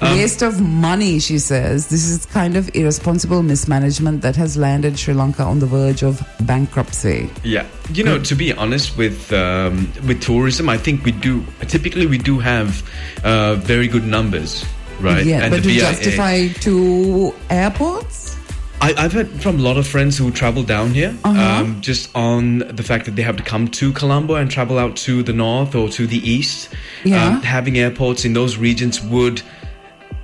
Waste 0.03 0.43
of 0.43 0.61
money, 0.61 1.19
she 1.19 1.39
says. 1.39 1.89
This 1.89 2.09
is 2.09 2.27
kind 2.27 2.57
of 2.57 2.75
irresponsible 2.75 3.43
mismanagement 3.43 4.23
that 4.23 4.37
has 4.37 4.57
landed 4.57 4.99
Sri 4.99 5.15
Lanka 5.15 5.43
on 5.43 5.59
the 5.59 5.67
verge 5.67 6.03
of 6.03 6.23
bankruptcy. 6.41 7.31
Yeah, 7.45 7.67
you 7.93 8.05
know, 8.05 8.19
to 8.19 8.35
be 8.35 8.53
honest, 8.53 8.97
with 8.97 9.33
um, 9.33 9.93
with 10.07 10.21
tourism, 10.23 10.69
I 10.69 10.77
think 10.77 11.05
we 11.05 11.13
do 11.13 11.45
typically 11.69 12.07
we 12.07 12.19
do 12.19 12.39
have 12.39 12.83
uh, 13.25 13.55
very 13.57 13.89
good 13.89 14.05
numbers, 14.05 14.65
right? 15.01 15.25
Yeah, 15.25 15.43
And 15.43 15.51
but 15.53 15.63
to 15.63 15.69
BIA 15.69 15.81
justify 15.81 16.49
two 16.49 17.35
airports? 17.51 18.37
I, 18.83 18.95
I've 18.97 19.13
heard 19.13 19.29
from 19.43 19.59
a 19.59 19.63
lot 19.63 19.77
of 19.77 19.87
friends 19.87 20.17
who 20.17 20.31
travel 20.31 20.63
down 20.63 20.91
here, 20.95 21.15
Uh-huh. 21.25 21.63
um, 21.65 21.81
just 21.83 22.09
on 22.15 22.61
the 22.61 22.83
fact 22.83 23.05
that 23.05 23.15
they 23.17 23.23
have 23.23 23.37
to 23.37 23.43
come 23.43 23.69
to 23.69 23.93
Colombo 23.93 24.37
and 24.37 24.51
travel 24.51 24.79
out 24.79 24.97
to 24.99 25.23
the 25.23 25.35
north 25.35 25.75
or 25.75 25.89
to 25.91 26.07
the 26.07 26.19
east. 26.19 26.71
Yeah. 27.05 27.27
Um, 27.27 27.43
having 27.43 27.77
airports 27.79 28.25
in 28.25 28.33
those 28.33 28.57
regions 28.57 29.01
would 29.03 29.43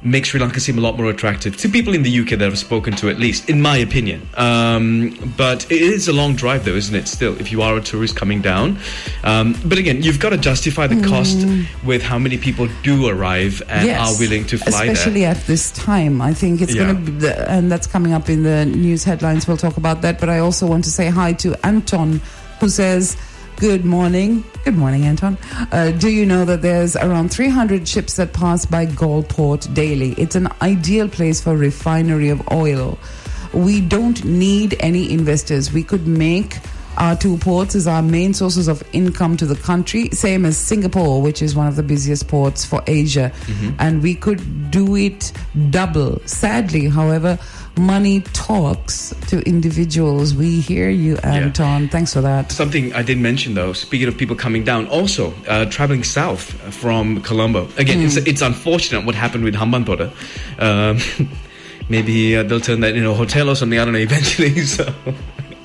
make 0.07 0.25
Sri 0.25 0.41
Lanka 0.41 0.61
seem 0.61 0.79
a 0.79 0.81
lot 0.81 0.97
more 0.97 1.11
attractive 1.11 1.57
to 1.59 1.69
people 1.69 1.93
in 1.95 2.03
the 2.03 2.21
UK 2.21 2.31
that 2.39 2.43
I've 2.43 2.59
spoken 2.59 2.95
to, 2.97 3.09
at 3.11 3.19
least, 3.19 3.51
in 3.51 3.61
my 3.61 3.77
opinion. 3.77 4.27
Um, 4.37 5.17
but 5.37 5.71
it 5.71 5.83
is 5.83 6.09
a 6.09 6.13
long 6.13 6.35
drive, 6.37 6.65
though, 6.65 6.75
isn't 6.75 6.95
it? 6.95 7.09
Still, 7.09 7.39
if 7.41 7.51
you 7.53 7.63
are 7.63 7.77
a 7.77 7.81
tourist 7.81 8.17
coming 8.17 8.41
down. 8.41 8.79
Um, 9.25 9.55
but 9.65 9.79
again, 9.79 10.03
you've 10.03 10.21
got 10.21 10.31
to 10.31 10.39
justify 10.39 10.87
the 10.87 11.01
cost 11.07 11.47
with 11.85 12.03
how 12.03 12.19
many 12.19 12.39
people 12.39 12.69
do 12.83 13.09
arrive 13.09 13.63
and 13.69 13.87
Yes, 13.87 14.01
are 14.01 14.21
willing 14.21 14.45
to 14.47 14.59
fly 14.59 14.85
especially 14.87 15.21
there. 15.23 15.31
at 15.33 15.47
this 15.47 15.71
time. 15.73 16.23
I 16.23 16.33
think 16.33 16.61
it's 16.63 16.75
Yeah. 16.75 16.93
going 16.93 17.05
to 17.05 17.13
be, 17.13 17.29
and 17.29 17.71
that's 17.71 17.87
coming 17.87 18.13
up 18.13 18.29
in 18.29 18.43
the 18.45 18.65
news 18.67 19.05
headlines. 19.05 19.47
We'll 19.49 19.57
talk 19.57 19.77
about 19.77 20.03
that. 20.03 20.21
But 20.21 20.29
I 20.29 20.39
also 20.39 20.67
want 20.67 20.85
to 20.85 20.91
say 20.91 21.09
hi 21.09 21.33
to 21.35 21.55
Anton, 21.67 22.21
who 22.61 22.69
says, 22.69 23.17
Good 23.57 23.87
morning. 23.87 24.45
Good 24.65 24.77
morning, 24.77 25.07
Anton. 25.07 25.39
Uh, 25.73 25.91
do 25.91 26.11
you 26.11 26.27
know 26.27 26.45
that 26.45 26.61
there's 26.61 26.95
around 26.95 27.31
300 27.31 27.89
ships 27.89 28.17
that 28.17 28.35
pass 28.35 28.67
by 28.67 28.85
Galle 28.85 29.23
Port 29.23 29.67
daily? 29.73 30.13
It's 30.19 30.35
an 30.35 30.49
ideal 30.61 31.09
place 31.09 31.41
for 31.43 31.57
refinery 31.57 32.29
of 32.29 32.47
oil. 32.53 32.99
We 33.55 33.81
don't 33.81 34.23
need 34.27 34.77
any 34.81 35.11
investors. 35.11 35.73
We 35.73 35.85
could 35.85 36.07
make 36.07 36.59
our 36.99 37.17
two 37.17 37.39
ports 37.39 37.75
as 37.75 37.87
our 37.87 38.03
main 38.03 38.35
sources 38.35 38.69
of 38.69 38.83
income 38.93 39.39
to 39.39 39.47
the 39.47 39.57
country, 39.57 40.11
same 40.11 40.45
as 40.45 40.59
Singapore, 40.59 41.23
which 41.23 41.41
is 41.41 41.55
one 41.57 41.67
of 41.67 41.77
the 41.77 41.83
busiest 41.83 42.29
ports 42.29 42.65
for 42.65 42.83
Asia. 42.87 43.33
And 43.79 44.03
we 44.03 44.15
could 44.15 44.71
do 44.71 44.97
it 44.97 45.33
double. 45.71 46.21
Sadly, 46.27 46.89
however, 46.89 47.39
money 47.79 48.21
talks 48.33 49.15
to 49.29 49.41
individuals. 49.43 50.35
We 50.35 50.61
hear 50.61 50.89
you, 50.89 51.17
Anton. 51.19 51.89
Thanks 51.89 52.13
for 52.13 52.21
that. 52.23 52.51
Something 52.53 52.93
I 52.95 53.03
did 53.03 53.19
mention 53.19 53.55
though, 53.55 53.73
speaking 53.73 54.09
of 54.09 54.17
people 54.17 54.37
coming 54.37 54.65
down, 54.65 54.87
also 54.89 55.35
uh, 55.49 55.67
traveling 55.67 56.05
south 56.05 56.43
from 56.75 57.21
Colombo. 57.23 57.69
Again, 57.77 58.01
it's, 58.03 58.17
it's 58.17 58.43
unfortunate 58.43 59.05
what 59.05 59.15
happened 59.15 59.45
with 59.45 59.55
Hambantota. 59.55 60.11
Um, 60.59 61.29
maybe 61.89 62.37
uh, 62.37 62.43
they'll 62.45 62.61
turn 62.61 62.81
that 62.81 62.97
into 62.97 63.11
a 63.11 63.15
hotel 63.15 63.49
or 63.51 63.55
something. 63.55 63.79
I 63.79 63.85
don't 63.85 63.93
know. 63.95 63.99
Eventually, 64.11 64.61
so 64.63 64.93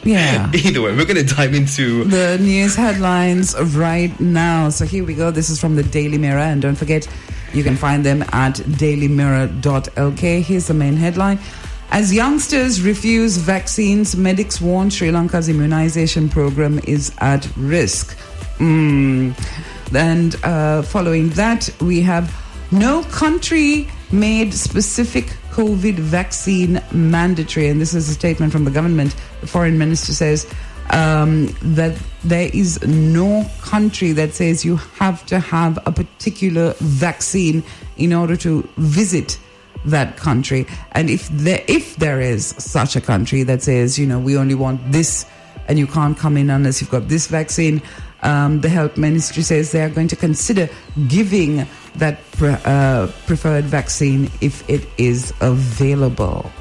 Yeah. 0.04 0.52
either 0.54 0.82
way, 0.82 0.96
we're 0.96 1.06
going 1.06 1.26
to 1.26 1.36
dive 1.36 1.54
into. 1.54 2.04
the 2.06 2.38
news 2.40 2.76
headlines 2.76 3.56
right 3.76 4.18
now. 4.20 4.70
So 4.70 4.86
here 4.86 5.06
we 5.06 5.14
go. 5.14 5.32
This 5.32 5.50
is 5.50 5.60
from 5.62 5.76
the 5.76 5.84
Daily 5.84 6.18
Mirror. 6.18 6.40
And 6.40 6.62
don't 6.62 6.76
forget, 6.76 7.08
you 7.54 7.64
can 7.64 7.76
find 7.78 8.06
them 8.06 8.22
at 8.32 8.56
dailymirror.lk. 8.56 10.42
Here's 10.44 10.68
the 10.68 10.74
main 10.74 10.96
headline. 10.98 11.40
As 11.92 12.14
youngsters 12.14 12.82
refuse 12.82 13.38
vaccines, 13.38 14.16
medics 14.16 14.62
warn 14.62 14.90
Sri 14.90 15.12
Lanka's 15.12 15.50
immunization 15.50 16.30
program 16.30 16.80
is 16.86 17.14
at 17.20 17.48
risk. 17.58 18.18
Mm. 18.58 19.36
And 19.94 20.36
uh, 20.44 20.84
following 20.84 21.30
that, 21.32 21.70
we 21.82 22.02
have 22.02 22.34
No 22.72 23.04
country 23.04 23.90
made 24.14 24.54
specific 24.54 25.26
COVID 25.52 25.96
vaccine 25.96 26.82
mandatory. 26.94 27.68
And 27.68 27.82
this 27.82 27.94
is 27.94 28.08
a 28.08 28.14
statement 28.14 28.54
from 28.54 28.64
the 28.64 28.72
government. 28.72 29.14
The 29.42 29.48
foreign 29.48 29.78
minister 29.78 30.14
says 30.14 30.50
um, 30.92 31.48
that 31.62 32.02
there 32.24 32.50
is 32.54 32.82
no 32.88 33.46
country 33.62 34.14
that 34.14 34.34
says 34.34 34.64
you 34.64 34.78
have 34.78 35.26
to 35.26 35.40
have 35.40 35.80
a 35.86 35.92
particular 35.92 36.74
vaccine 36.80 37.62
in 37.98 38.14
order 38.14 38.38
to 38.38 38.62
visit 38.78 39.38
that 39.86 40.18
country. 40.18 40.66
And 40.94 41.10
if 41.10 41.28
there, 41.30 41.64
if 41.68 41.96
there 41.98 42.22
is 42.22 42.48
such 42.58 42.96
a 42.96 43.02
country 43.02 43.44
that 43.44 43.62
says, 43.62 43.98
you 43.98 44.06
know, 44.06 44.20
we 44.20 44.38
only 44.38 44.56
want 44.56 44.92
this 44.92 45.26
and 45.68 45.80
you 45.80 45.88
can't 45.88 46.18
come 46.18 46.38
in 46.38 46.50
unless 46.50 46.82
you've 46.82 46.92
got 46.92 47.08
this 47.08 47.28
vaccine, 47.28 47.82
um, 48.24 48.62
the 48.62 48.70
health 48.70 48.98
ministry 48.98 49.44
says 49.44 49.72
they 49.72 49.82
are 49.82 49.90
going 49.90 50.08
to 50.08 50.16
consider 50.16 50.70
giving 51.08 51.66
that 51.96 52.20
pre- 52.34 52.58
uh, 52.66 53.08
preferred 53.26 53.66
vaccine 53.66 54.30
if 54.42 54.68
it 54.70 54.88
is 54.98 55.34
available. 55.42 56.52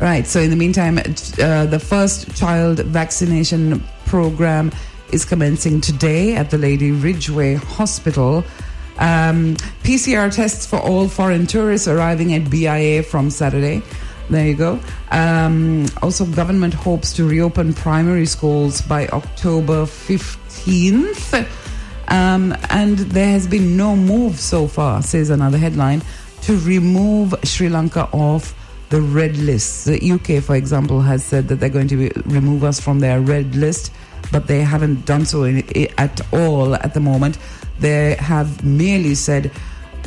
Right. 0.00 0.26
So 0.26 0.40
in 0.40 0.50
the 0.50 0.56
meantime, 0.56 0.98
uh, 0.98 1.66
the 1.66 1.78
first 1.80 2.36
child 2.36 2.80
vaccination 2.80 3.82
program 4.06 4.72
is 5.12 5.24
commencing 5.24 5.80
today 5.80 6.34
at 6.34 6.50
the 6.50 6.58
Lady 6.58 6.90
Ridgeway 6.90 7.54
Hospital. 7.54 8.44
Um, 8.98 9.56
PCR 9.82 10.34
tests 10.34 10.66
for 10.66 10.78
all 10.78 11.08
foreign 11.08 11.46
tourists 11.46 11.88
arriving 11.88 12.34
at 12.34 12.50
BIA 12.50 13.02
from 13.02 13.30
Saturday. 13.30 13.82
There 14.30 14.46
you 14.46 14.54
go. 14.54 14.80
Um, 15.10 15.86
also, 16.00 16.24
government 16.24 16.74
hopes 16.74 17.12
to 17.14 17.28
reopen 17.28 17.74
primary 17.74 18.26
schools 18.26 18.80
by 18.80 19.08
October 19.08 19.84
15th. 19.84 21.46
Um, 22.08 22.54
and 22.70 22.98
there 22.98 23.30
has 23.30 23.46
been 23.46 23.76
no 23.76 23.96
move 23.96 24.38
so 24.38 24.66
far, 24.66 25.02
says 25.02 25.30
another 25.30 25.58
headline, 25.58 26.02
to 26.42 26.58
remove 26.58 27.34
Sri 27.44 27.68
Lanka 27.68 28.08
off 28.12 28.54
the 28.90 29.00
red 29.00 29.36
list. 29.38 29.86
The 29.86 30.12
UK, 30.12 30.42
for 30.42 30.54
example, 30.54 31.00
has 31.00 31.24
said 31.24 31.48
that 31.48 31.56
they're 31.56 31.70
going 31.70 31.88
to 31.88 31.96
be, 31.96 32.10
remove 32.26 32.64
us 32.64 32.78
from 32.78 33.00
their 33.00 33.20
red 33.20 33.54
list, 33.54 33.92
but 34.30 34.46
they 34.46 34.60
haven't 34.60 35.06
done 35.06 35.24
so 35.24 35.44
in, 35.44 35.64
at 35.98 36.20
all 36.32 36.74
at 36.74 36.94
the 36.94 37.00
moment. 37.00 37.38
They 37.82 38.14
have 38.14 38.64
merely 38.64 39.16
said 39.16 39.50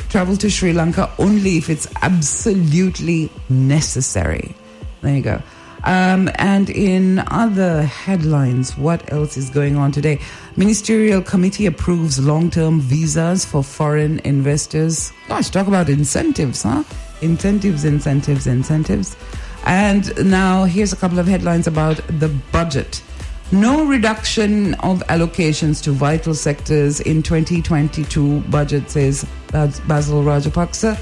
travel 0.07 0.37
to 0.37 0.49
Sri 0.49 0.71
Lanka 0.71 1.11
only 1.19 1.57
if 1.57 1.69
it's 1.69 1.87
absolutely 2.01 3.29
necessary. 3.49 4.55
There 5.01 5.13
you 5.13 5.21
go. 5.21 5.41
Um, 5.83 6.29
and 6.35 6.69
in 6.69 7.19
other 7.27 7.83
headlines, 7.83 8.77
what 8.77 9.11
else 9.11 9.35
is 9.35 9.49
going 9.49 9.75
on 9.75 9.91
today? 9.91 10.19
Ministerial 10.55 11.21
committee 11.21 11.65
approves 11.65 12.17
long-term 12.17 12.79
visas 12.79 13.43
for 13.43 13.61
foreign 13.61 14.19
investors. 14.19 15.11
Gosh, 15.27 15.49
talk 15.49 15.67
about 15.67 15.89
incentives, 15.89 16.63
huh? 16.63 16.83
Incentives, 17.21 17.83
incentives, 17.83 18.47
incentives. 18.47 19.17
And 19.65 20.31
now 20.31 20.63
here's 20.63 20.93
a 20.93 20.95
couple 20.95 21.19
of 21.19 21.27
headlines 21.27 21.67
about 21.67 21.97
the 22.07 22.29
budget. 22.51 23.03
No 23.51 23.85
reduction 23.85 24.73
of 24.75 25.03
allocations 25.07 25.83
to 25.83 25.91
vital 25.91 26.33
sectors 26.33 26.99
in 26.99 27.21
2022 27.21 28.41
budget, 28.41 28.89
says 28.89 29.23
Basil 29.51 30.23
Rajapaksa. 30.23 30.97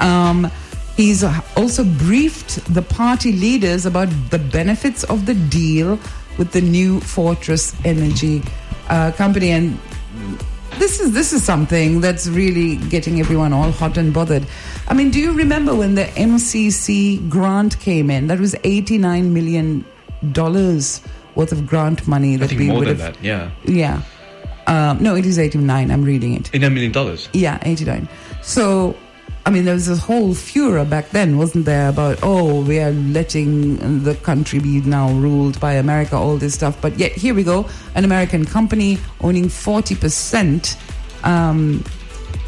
Um, 0.00 0.50
he's 0.96 1.22
also 1.56 1.84
briefed 1.84 2.74
the 2.74 2.82
party 2.82 3.32
leaders 3.32 3.86
about 3.86 4.08
the 4.30 4.40
benefits 4.40 5.04
of 5.04 5.24
the 5.26 5.34
deal 5.34 5.98
with 6.36 6.50
the 6.50 6.60
new 6.60 6.98
Fortress 7.00 7.74
Energy 7.84 8.42
uh, 8.88 9.12
company, 9.12 9.50
and 9.50 9.78
this 10.78 11.00
is 11.00 11.12
this 11.12 11.32
is 11.32 11.44
something 11.44 12.00
that's 12.00 12.26
really 12.26 12.76
getting 12.88 13.20
everyone 13.20 13.52
all 13.52 13.70
hot 13.70 13.96
and 13.96 14.12
bothered. 14.12 14.46
I 14.88 14.94
mean, 14.94 15.10
do 15.10 15.20
you 15.20 15.32
remember 15.32 15.74
when 15.74 15.94
the 15.94 16.04
MCC 16.04 17.28
grant 17.28 17.78
came 17.78 18.10
in? 18.10 18.26
That 18.26 18.40
was 18.40 18.56
89 18.64 19.32
million 19.32 19.84
dollars 20.32 21.00
worth 21.38 21.52
of 21.52 21.66
grant 21.66 22.06
money 22.08 22.36
that 22.36 22.52
we 22.52 22.68
would 22.68 22.88
have. 22.88 22.98
that. 22.98 23.16
Yeah, 23.22 23.50
Yeah. 23.64 24.02
Um, 24.66 25.02
no, 25.02 25.14
it 25.14 25.24
is 25.24 25.38
89. 25.38 25.90
I'm 25.90 26.04
reading 26.04 26.34
it. 26.34 26.54
in 26.54 26.62
a 26.62 26.68
million 26.68 26.92
dollars. 26.92 27.30
Yeah, 27.32 27.58
89. 27.62 28.06
So, 28.42 28.94
I 29.46 29.50
mean, 29.50 29.64
there 29.64 29.72
was 29.72 29.88
a 29.88 29.96
whole 29.96 30.34
furor 30.34 30.84
back 30.84 31.08
then, 31.10 31.38
wasn't 31.38 31.64
there, 31.64 31.88
about, 31.88 32.18
oh, 32.22 32.62
we 32.64 32.78
are 32.80 32.90
letting 32.90 34.02
the 34.02 34.14
country 34.16 34.58
be 34.58 34.82
now 34.82 35.10
ruled 35.12 35.58
by 35.58 35.72
America, 35.74 36.16
all 36.16 36.36
this 36.36 36.52
stuff. 36.52 36.78
But 36.82 36.98
yet, 36.98 37.12
here 37.12 37.34
we 37.34 37.44
go 37.44 37.66
an 37.94 38.04
American 38.04 38.44
company 38.44 38.98
owning 39.22 39.46
40% 39.46 40.76
um, 41.24 41.82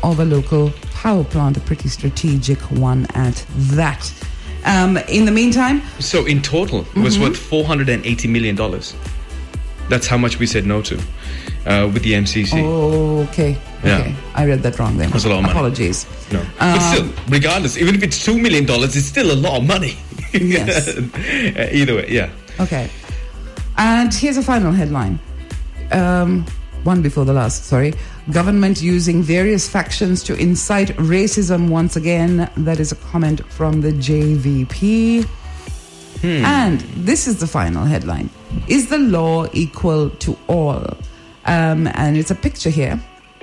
of 0.03 0.21
a 0.21 0.25
local 0.25 0.73
power 0.93 1.25
plant, 1.25 1.57
a 1.57 1.61
pretty 1.61 1.89
strategic 1.89 2.59
one 2.71 3.07
at 3.15 3.47
that. 3.79 4.13
Um, 4.65 4.97
in 5.09 5.25
the 5.25 5.33
meantime, 5.33 5.83
So 5.99 6.27
in 6.27 6.43
total, 6.43 6.81
it 6.95 7.01
was 7.01 7.17
Mhm. 7.17 7.23
worth 7.23 7.37
four 7.37 7.65
hundred 7.65 7.89
and 7.89 8.05
eighty 8.05 8.29
million 8.29 8.57
dollars. 8.57 8.95
That's 9.89 10.07
how 10.07 10.19
much 10.19 10.39
we 10.39 10.47
said 10.47 10.67
no 10.67 10.83
to 10.83 10.97
uh, 11.67 11.89
with 11.93 12.03
the 12.03 12.13
MCC. 12.15 12.63
oh, 12.63 13.21
okay. 13.31 13.57
Yeah. 13.85 13.99
Okay. 13.99 14.15
I 14.35 14.45
read 14.47 14.63
that 14.63 14.79
wrong 14.79 14.97
then. 14.99 15.11
That's 15.11 15.25
a 15.25 15.29
lot 15.29 15.37
of 15.39 15.43
money. 15.43 15.53
Apologies. 15.55 16.07
No, 16.33 16.41
but 16.59 16.67
Um, 16.67 16.81
still, 16.81 17.09
regardless, 17.29 17.77
even 17.79 17.95
if 17.95 18.03
it's 18.03 18.23
two 18.25 18.39
million 18.39 18.67
dollars, 18.67 18.95
it's 18.97 19.07
still 19.07 19.31
a 19.33 19.39
lot 19.47 19.57
of 19.61 19.67
money. 19.67 19.97
Yes. 20.33 20.89
Uh, 21.59 21.67
Either 21.73 21.95
way, 21.97 22.07
yeah. 22.09 22.29
Okay. 22.61 22.89
And 23.77 24.13
here's 24.15 24.37
a 24.37 24.43
final 24.43 24.73
headline. 24.73 25.19
Um, 25.91 26.45
one 26.85 27.03
before 27.03 27.25
the 27.25 27.33
last, 27.33 27.65
sorry. 27.65 27.95
Government 28.33 28.81
using 28.81 29.23
various 29.23 29.69
factions 29.69 30.23
to 30.25 30.35
incite 30.35 30.89
racism 30.99 31.69
once 31.69 31.97
again. 31.97 32.51
That 32.57 32.79
is 32.79 32.93
a 32.93 32.97
comment 32.97 33.45
from 33.53 33.81
the 33.81 33.93
JVP. 33.93 35.27
And 36.23 36.81
this 36.81 37.27
is 37.27 37.41
the 37.41 37.47
final 37.47 37.85
headline 37.85 38.29
Is 38.69 38.89
the 38.89 38.99
law 38.99 39.47
equal 39.53 40.11
to 40.11 40.37
all? 40.49 40.85
Um, 41.47 41.87
and 41.95 42.17
it's 42.17 42.31
a 42.31 42.35
picture 42.35 42.71
here. 42.71 43.01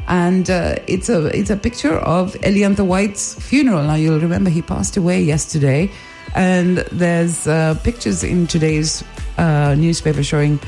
And 0.08 0.50
uh, 0.50 0.76
it's 0.88 1.10
a 1.10 1.26
it's 1.38 1.50
a 1.50 1.58
picture 1.58 1.98
of 1.98 2.34
Eliantha 2.36 2.86
White's 2.86 3.34
funeral. 3.34 3.84
Now 3.84 3.96
you'll 3.96 4.22
remember 4.22 4.50
he 4.50 4.62
passed 4.62 4.96
away 4.96 5.22
yesterday, 5.22 5.92
and 6.34 6.78
there's 6.94 7.46
uh, 7.46 7.76
pictures 7.84 8.24
in 8.24 8.48
today's 8.48 9.04
uh, 9.38 9.76
newspaper 9.78 10.24
showing 10.24 10.62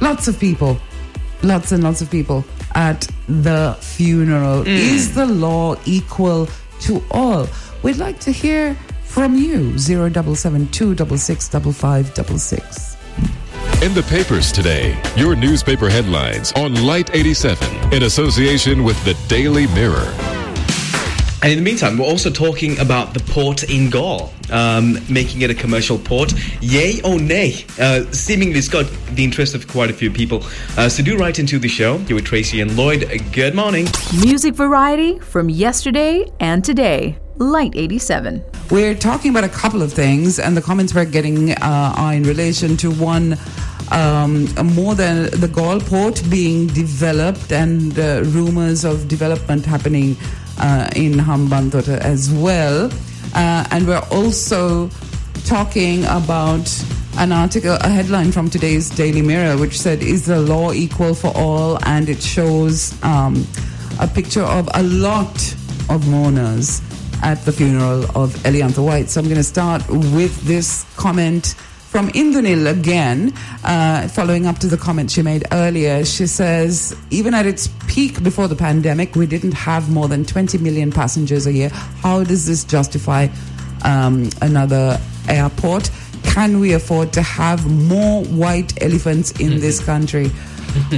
lots 0.00 0.26
of 0.26 0.40
people, 0.40 0.80
lots 1.42 1.72
and 1.72 1.82
lots 1.82 2.00
of 2.02 2.10
people 2.10 2.44
at 2.74 3.08
the 3.28 3.76
funeral. 3.80 4.64
Mm. 4.64 4.66
Is 4.66 5.14
the 5.14 5.26
law 5.26 5.76
equal 5.84 6.48
to 6.80 7.02
all? 7.10 7.48
We'd 7.82 7.96
like 7.96 8.20
to 8.20 8.30
hear 8.32 8.76
from 9.04 9.36
you. 9.36 9.78
Zero 9.78 10.08
double 10.08 10.34
seven 10.34 10.68
two 10.68 10.94
double 10.94 11.18
six 11.18 11.48
double 11.48 11.72
five 11.72 12.12
double 12.14 12.38
six. 12.38 12.96
In 13.82 13.92
the 13.92 14.02
papers 14.04 14.52
today, 14.52 14.98
your 15.16 15.36
newspaper 15.36 15.90
headlines 15.90 16.52
on 16.52 16.74
Lite 16.86 17.14
87 17.14 17.92
in 17.92 18.04
association 18.04 18.84
with 18.84 19.02
the 19.04 19.14
Daily 19.28 19.66
Mirror. 19.68 20.14
And 21.42 21.52
in 21.52 21.58
the 21.58 21.62
meantime, 21.62 21.98
we're 21.98 22.06
also 22.06 22.30
talking 22.30 22.78
about 22.78 23.12
the 23.12 23.20
port 23.20 23.64
in 23.64 23.90
Galle, 23.90 24.32
um, 24.50 24.98
making 25.08 25.42
it 25.42 25.50
a 25.50 25.54
commercial 25.54 25.98
port. 25.98 26.32
Yay 26.60 27.00
or 27.02 27.18
nay? 27.18 27.64
Uh, 27.80 28.04
seemingly, 28.12 28.58
it's 28.58 28.68
got 28.68 28.86
the 29.12 29.24
interest 29.24 29.54
of 29.54 29.68
quite 29.68 29.90
a 29.90 29.94
few 29.94 30.10
people. 30.10 30.42
Uh, 30.76 30.88
so 30.88 31.02
do 31.02 31.16
write 31.16 31.38
into 31.38 31.58
the 31.58 31.68
show. 31.68 31.98
You're 32.08 32.16
with 32.16 32.24
Tracy 32.24 32.60
and 32.60 32.76
Lloyd. 32.76 33.22
Good 33.32 33.54
morning. 33.54 33.86
Music 34.20 34.54
variety 34.54 35.18
from 35.18 35.48
yesterday 35.48 36.26
and 36.40 36.64
today. 36.64 37.18
Lite 37.38 37.76
87. 37.76 38.42
We're 38.70 38.94
talking 38.94 39.30
about 39.30 39.44
a 39.44 39.48
couple 39.48 39.82
of 39.82 39.92
things, 39.92 40.38
and 40.38 40.56
the 40.56 40.62
comments 40.62 40.94
we're 40.94 41.04
getting 41.04 41.52
uh, 41.52 41.94
are 41.96 42.14
in 42.14 42.22
relation 42.22 42.76
to 42.78 42.90
one. 42.90 43.36
Um, 43.92 44.46
more 44.74 44.96
than 44.96 45.30
the 45.38 45.46
Galle 45.46 45.78
port 45.78 46.20
being 46.28 46.66
developed 46.66 47.52
and 47.52 47.96
uh, 47.96 48.22
rumors 48.24 48.84
of 48.84 49.06
development 49.06 49.64
happening 49.64 50.16
uh, 50.58 50.90
in 50.96 51.12
Hambantota 51.12 51.98
as 51.98 52.32
well. 52.32 52.90
Uh, 53.36 53.66
and 53.70 53.86
we're 53.86 54.02
also 54.10 54.88
talking 55.44 56.04
about 56.06 56.66
an 57.18 57.32
article, 57.32 57.76
a 57.82 57.88
headline 57.88 58.32
from 58.32 58.48
today's 58.48 58.88
Daily 58.88 59.20
Mirror, 59.20 59.58
which 59.58 59.78
said, 59.78 60.02
Is 60.02 60.24
the 60.24 60.40
law 60.40 60.72
equal 60.72 61.14
for 61.14 61.32
all? 61.36 61.78
And 61.84 62.08
it 62.08 62.22
shows 62.22 62.94
um, 63.02 63.46
a 64.00 64.08
picture 64.08 64.42
of 64.42 64.70
a 64.72 64.82
lot 64.82 65.36
of 65.90 66.08
mourners 66.08 66.80
at 67.22 67.44
the 67.44 67.52
funeral 67.52 68.04
of 68.16 68.34
Eliantha 68.44 68.82
White. 68.82 69.10
So 69.10 69.20
I'm 69.20 69.26
going 69.26 69.36
to 69.36 69.44
start 69.44 69.86
with 69.90 70.42
this 70.44 70.86
comment 70.96 71.54
from 71.96 72.08
Indunil 72.08 72.70
again, 72.70 73.32
uh, 73.64 74.06
following 74.08 74.44
up 74.44 74.58
to 74.58 74.66
the 74.66 74.76
comment 74.76 75.10
she 75.10 75.22
made 75.22 75.46
earlier. 75.50 76.04
She 76.04 76.26
says, 76.26 76.94
even 77.08 77.32
at 77.32 77.46
its 77.46 77.70
peak 77.86 78.22
before 78.22 78.48
the 78.48 78.54
pandemic, 78.54 79.16
we 79.16 79.24
didn't 79.24 79.52
have 79.52 79.88
more 79.88 80.06
than 80.06 80.22
20 80.26 80.58
million 80.58 80.92
passengers 80.92 81.46
a 81.46 81.52
year. 81.54 81.70
How 81.70 82.22
does 82.22 82.44
this 82.44 82.64
justify 82.64 83.28
um, 83.82 84.28
another 84.42 85.00
airport? 85.26 85.90
Can 86.22 86.60
we 86.60 86.74
afford 86.74 87.14
to 87.14 87.22
have 87.22 87.66
more 87.66 88.24
white 88.24 88.82
elephants 88.82 89.30
in 89.40 89.58
this 89.60 89.82
country? 89.82 90.30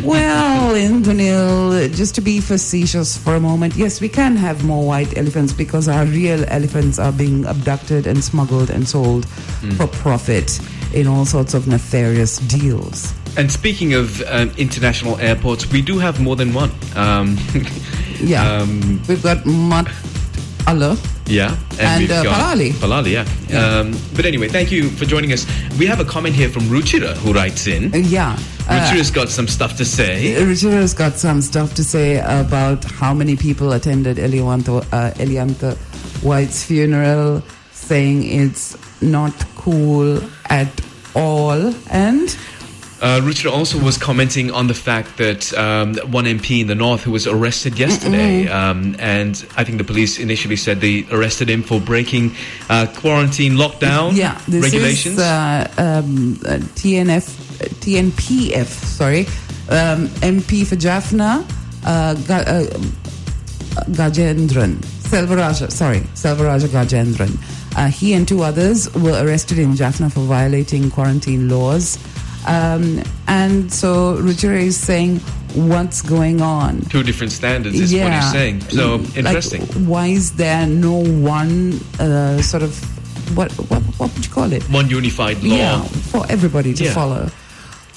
well, 0.03 0.75
Indranil, 0.75 1.95
just 1.95 2.17
to 2.17 2.21
be 2.21 2.41
facetious 2.41 3.17
for 3.17 3.37
a 3.37 3.41
moment, 3.41 3.77
yes, 3.77 4.01
we 4.01 4.09
can 4.09 4.35
have 4.35 4.65
more 4.65 4.85
white 4.85 5.17
elephants 5.17 5.53
because 5.53 5.87
our 5.87 6.07
real 6.07 6.45
elephants 6.49 6.99
are 6.99 7.13
being 7.13 7.45
abducted 7.45 8.09
and 8.09 8.25
smuggled 8.25 8.69
and 8.69 8.89
sold 8.89 9.29
for 9.77 9.87
profit 9.87 10.59
in 10.95 11.07
all 11.07 11.25
sorts 11.25 11.55
of 11.55 11.67
nefarious 11.67 12.39
deals. 12.39 13.13
And 13.37 13.51
speaking 13.53 13.95
of 13.95 14.21
um, 14.23 14.51
international 14.57 15.17
airports, 15.19 15.71
we 15.71 15.81
do 15.83 15.99
have 15.99 16.21
more 16.21 16.37
than 16.37 16.53
one. 16.53 16.71
Um, 16.97 17.37
Yeah. 18.21 18.43
um, 18.63 19.01
We've 19.09 19.23
got 19.23 19.47
Mat 19.47 19.87
Allah. 20.67 20.97
yeah. 21.27 21.57
And, 21.79 22.01
we've 22.03 22.11
uh, 22.11 22.25
Palali. 22.25 22.73
Palali, 22.73 23.13
yeah. 23.13 23.25
Um, 23.79 23.95
but 24.17 24.27
anyway, 24.27 24.49
thank 24.49 24.73
you 24.73 24.91
for 24.91 25.05
joining 25.07 25.33
us. 25.33 25.47
We 25.79 25.87
have 25.87 26.01
a 26.01 26.05
comment 26.05 26.35
here 26.35 26.49
from 26.49 26.65
Ruchira 26.65 27.15
who 27.19 27.33
writes 27.33 27.69
in. 27.69 27.95
Uh, 27.95 27.99
Yeah. 27.99 28.33
Uh, 28.69 28.81
Ruchira's 28.81 29.11
got 29.13 29.29
some 29.29 29.47
stuff 29.47 29.77
to 29.77 29.85
say. 29.85 30.35
Ruchira's 30.35 30.95
got 30.95 31.15
some 31.15 31.41
stuff 31.43 31.75
to 31.75 31.85
say 31.85 32.19
about 32.19 32.85
how 32.85 33.15
many 33.15 33.37
people 33.37 33.73
attended 33.73 34.17
Elianta, 34.17 34.83
uh, 34.93 35.13
Elianta 35.15 35.77
White's 36.25 36.65
funeral, 36.65 37.43
saying 37.73 38.25
it's 38.25 38.77
not 39.01 39.33
cool 39.55 40.21
at 40.49 40.69
all. 41.15 41.75
And 41.91 42.37
Uh, 43.01 43.21
Ruchira 43.23 43.53
also 43.53 43.79
was 43.79 43.97
commenting 43.97 44.51
on 44.51 44.67
the 44.67 44.75
fact 44.75 45.19
that 45.19 45.55
um, 45.55 45.95
one 46.11 46.25
MP 46.25 46.61
in 46.61 46.67
the 46.67 46.75
north 46.75 47.05
who 47.05 47.13
was 47.13 47.29
arrested 47.29 47.79
yesterday, 47.79 48.49
um, 48.49 48.97
and 48.99 49.47
I 49.57 49.63
think 49.63 49.79
the 49.79 49.85
police 49.85 50.19
initially 50.19 50.57
said 50.57 50.81
they 50.81 51.07
arrested 51.13 51.49
him 51.49 51.63
for 51.63 51.79
breaking 51.81 52.35
uh, 52.69 52.87
quarantine 52.97 53.53
lockdown 53.53 54.17
yeah, 54.17 54.37
this 54.49 54.65
regulations. 54.65 55.15
is 55.15 55.21
uh, 55.21 55.71
um, 55.79 56.41
uh, 56.45 56.59
TNF, 56.75 57.39
uh, 57.63 57.69
TNPF, 57.79 58.67
sorry, 58.67 59.27
um, 59.71 60.09
MP 60.19 60.67
for 60.67 60.75
Jaffna, 60.75 61.47
uh, 61.87 62.17
Gajendran, 63.95 64.75
Selvaraja, 65.07 65.71
sorry, 65.71 66.01
Selvaraja 66.15 66.67
Gajendran. 66.67 67.39
Uh, 67.79 67.87
he 67.87 68.13
and 68.13 68.27
two 68.27 68.43
others 68.43 68.93
were 68.95 69.23
arrested 69.25 69.57
in 69.59 69.77
Jaffna 69.77 70.11
for 70.11 70.21
violating 70.27 70.91
quarantine 70.91 71.49
laws. 71.49 71.97
Um, 72.47 73.03
and 73.29 73.73
so 73.73 74.17
Ruchira 74.17 74.61
is 74.63 74.77
saying, 74.77 75.21
what's 75.55 76.03
going 76.03 76.43
on? 76.43 76.81
Two 76.91 77.05
different 77.05 77.31
standards 77.31 77.79
is 77.79 77.93
what 77.95 78.13
he's 78.13 78.33
saying. 78.33 78.61
So 78.63 78.97
Like, 78.97 79.17
interesting. 79.19 79.63
why 79.87 80.07
is 80.09 80.35
there 80.35 80.67
no 80.67 80.95
one 80.95 81.79
uh, 82.01 82.43
sort 82.43 82.65
of, 82.65 82.75
what, 83.37 83.53
what, 83.71 83.83
what 83.99 84.13
would 84.13 84.25
you 84.27 84.33
call 84.33 84.53
it? 84.53 84.63
one 84.71 84.89
unified 84.91 85.41
law. 85.45 85.57
Yeah, 85.57 85.83
for 86.13 86.27
everybody 86.29 86.75
to 86.75 86.85
Yeah. 86.85 86.95
follow. 86.95 87.31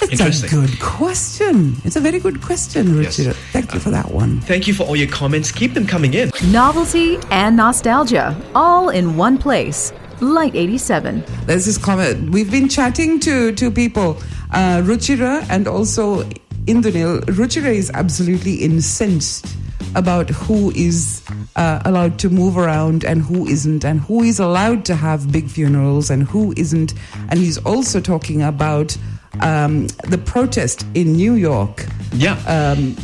It's 0.03 0.43
a 0.43 0.47
good 0.49 0.79
question. 0.79 1.75
It's 1.83 1.95
a 1.95 1.99
very 1.99 2.19
good 2.19 2.41
question, 2.41 2.97
Richard. 2.97 3.35
Thank 3.51 3.73
you 3.73 3.79
for 3.79 3.91
that 3.91 4.11
one. 4.11 4.41
Thank 4.41 4.67
you 4.67 4.73
for 4.73 4.83
all 4.83 4.95
your 4.95 5.07
comments. 5.07 5.51
Keep 5.51 5.73
them 5.73 5.85
coming 5.85 6.13
in. 6.13 6.31
Novelty 6.51 7.17
and 7.29 7.55
nostalgia, 7.55 8.35
all 8.55 8.89
in 8.89 9.15
one 9.15 9.37
place. 9.37 9.93
Lite 10.19 10.55
87. 10.55 11.23
There's 11.45 11.65
this 11.65 11.77
comment. 11.77 12.31
We've 12.31 12.51
been 12.51 12.69
chatting 12.69 13.19
to 13.21 13.51
to 13.53 13.71
people, 13.71 14.17
uh, 14.51 14.81
Ruchira 14.83 15.45
and 15.49 15.67
also 15.67 16.23
Indunil. 16.65 17.21
Ruchira 17.25 17.73
is 17.73 17.89
absolutely 17.93 18.55
incensed 18.55 19.47
about 19.95 20.29
who 20.29 20.71
is 20.71 21.23
uh, 21.55 21.81
allowed 21.85 22.17
to 22.19 22.29
move 22.29 22.57
around 22.57 23.03
and 23.03 23.21
who 23.21 23.47
isn't, 23.47 23.83
and 23.83 23.99
who 24.01 24.23
is 24.23 24.39
allowed 24.39 24.85
to 24.85 24.95
have 24.95 25.31
big 25.31 25.49
funerals 25.49 26.09
and 26.09 26.23
who 26.23 26.53
isn't. 26.55 26.93
And 27.29 27.39
he's 27.39 27.57
also 27.65 27.99
talking 27.99 28.41
about 28.41 28.95
um, 29.39 29.87
the 30.09 30.17
protest 30.17 30.85
in 30.93 31.13
New 31.13 31.33
York. 31.35 31.85
Yeah. 32.13 32.33
Um, 32.47 32.95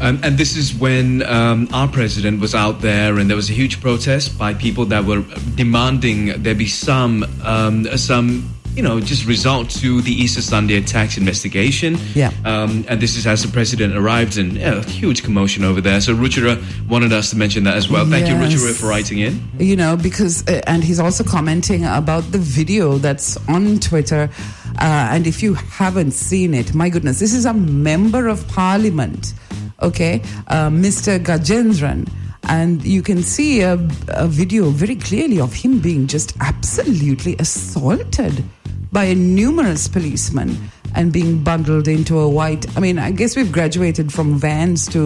and 0.00 0.36
this 0.38 0.56
is 0.56 0.74
when 0.74 1.22
um, 1.22 1.68
our 1.72 1.86
president 1.86 2.40
was 2.40 2.54
out 2.54 2.80
there, 2.80 3.18
and 3.18 3.28
there 3.30 3.36
was 3.36 3.48
a 3.48 3.52
huge 3.52 3.80
protest 3.80 4.36
by 4.36 4.52
people 4.54 4.86
that 4.86 5.04
were 5.04 5.22
demanding 5.54 6.42
there 6.42 6.54
be 6.54 6.66
some, 6.66 7.24
um, 7.44 7.84
some, 7.96 8.50
you 8.74 8.82
know, 8.82 8.98
just 8.98 9.24
result 9.24 9.70
to 9.70 10.00
the 10.02 10.10
Easter 10.10 10.42
Sunday 10.42 10.76
attacks 10.78 11.16
investigation. 11.16 11.96
Yeah. 12.14 12.32
Um, 12.44 12.84
and 12.88 13.00
this 13.00 13.16
is 13.16 13.24
as 13.24 13.42
the 13.44 13.52
president 13.52 13.96
arrived, 13.96 14.36
and 14.36 14.54
yeah, 14.56 14.78
a 14.78 14.82
huge 14.82 15.22
commotion 15.22 15.62
over 15.62 15.80
there. 15.80 16.00
So 16.00 16.12
Ruchira 16.12 16.60
wanted 16.88 17.12
us 17.12 17.30
to 17.30 17.36
mention 17.36 17.62
that 17.64 17.76
as 17.76 17.88
well. 17.88 18.04
Thank 18.04 18.26
you, 18.26 18.34
Yes. 18.34 18.52
Ruchira, 18.52 18.74
for 18.74 18.86
writing 18.88 19.20
in. 19.20 19.40
you 19.60 19.76
know 19.76 19.96
because 19.96 20.42
uh, 20.48 20.60
and 20.66 20.82
he's 20.82 20.98
also 20.98 21.22
commenting 21.22 21.84
about 21.84 22.24
the 22.32 22.38
video 22.38 22.98
that's 22.98 23.36
on 23.48 23.78
twitter 23.78 24.28
uh, 24.78 25.08
and 25.10 25.26
if 25.26 25.42
you 25.42 25.54
haven't 25.54 26.12
seen 26.12 26.54
it 26.54 26.74
my 26.74 26.88
goodness 26.88 27.18
this 27.18 27.34
is 27.34 27.44
a 27.44 27.54
member 27.54 28.28
of 28.28 28.46
parliament 28.48 29.34
okay? 29.82 30.22
Uh, 30.48 30.68
mr 30.70 31.18
gajendran. 31.18 32.08
And 32.46 32.84
you 32.84 33.02
can 33.02 33.22
see 33.22 33.62
a, 33.62 33.74
a 34.08 34.28
video 34.28 34.68
very 34.68 34.96
clearly 34.96 35.40
of 35.40 35.54
him 35.54 35.78
being 35.78 36.06
just 36.06 36.36
absolutely 36.40 37.36
assaulted 37.38 38.44
by 38.92 39.14
numerous 39.14 39.88
policemen 39.88 40.70
and 40.94 41.12
being 41.12 41.42
bundled 41.42 41.88
into 41.88 42.18
a 42.18 42.28
white. 42.28 42.64
I 42.76 42.80
mean, 42.80 42.98
I 42.98 43.10
guess 43.10 43.36
we've 43.36 43.50
graduated 43.50 44.12
from 44.12 44.38
vans 44.38 44.86
to 44.88 45.00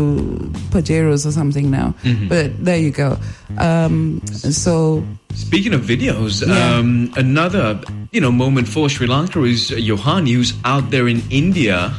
Pajeros 0.70 1.24
or 1.26 1.32
something 1.32 1.70
now. 1.70 1.94
But 2.28 2.62
there 2.64 2.76
you 2.78 2.90
go. 2.90 3.16
Um, 3.58 4.20
so 4.26 5.02
Speaking 5.34 5.72
of 5.74 5.82
videos, 5.82 6.46
Yeah. 6.46 6.76
um, 6.78 7.12
another 7.16 7.80
you 8.12 8.20
know 8.20 8.32
moment 8.32 8.66
for 8.68 8.88
Sri 8.88 9.06
Lanka 9.06 9.44
is 9.44 9.70
Yohani, 9.70 10.32
who's 10.34 10.52
out 10.64 10.90
there 10.90 11.06
in 11.08 11.22
India. 11.30 11.92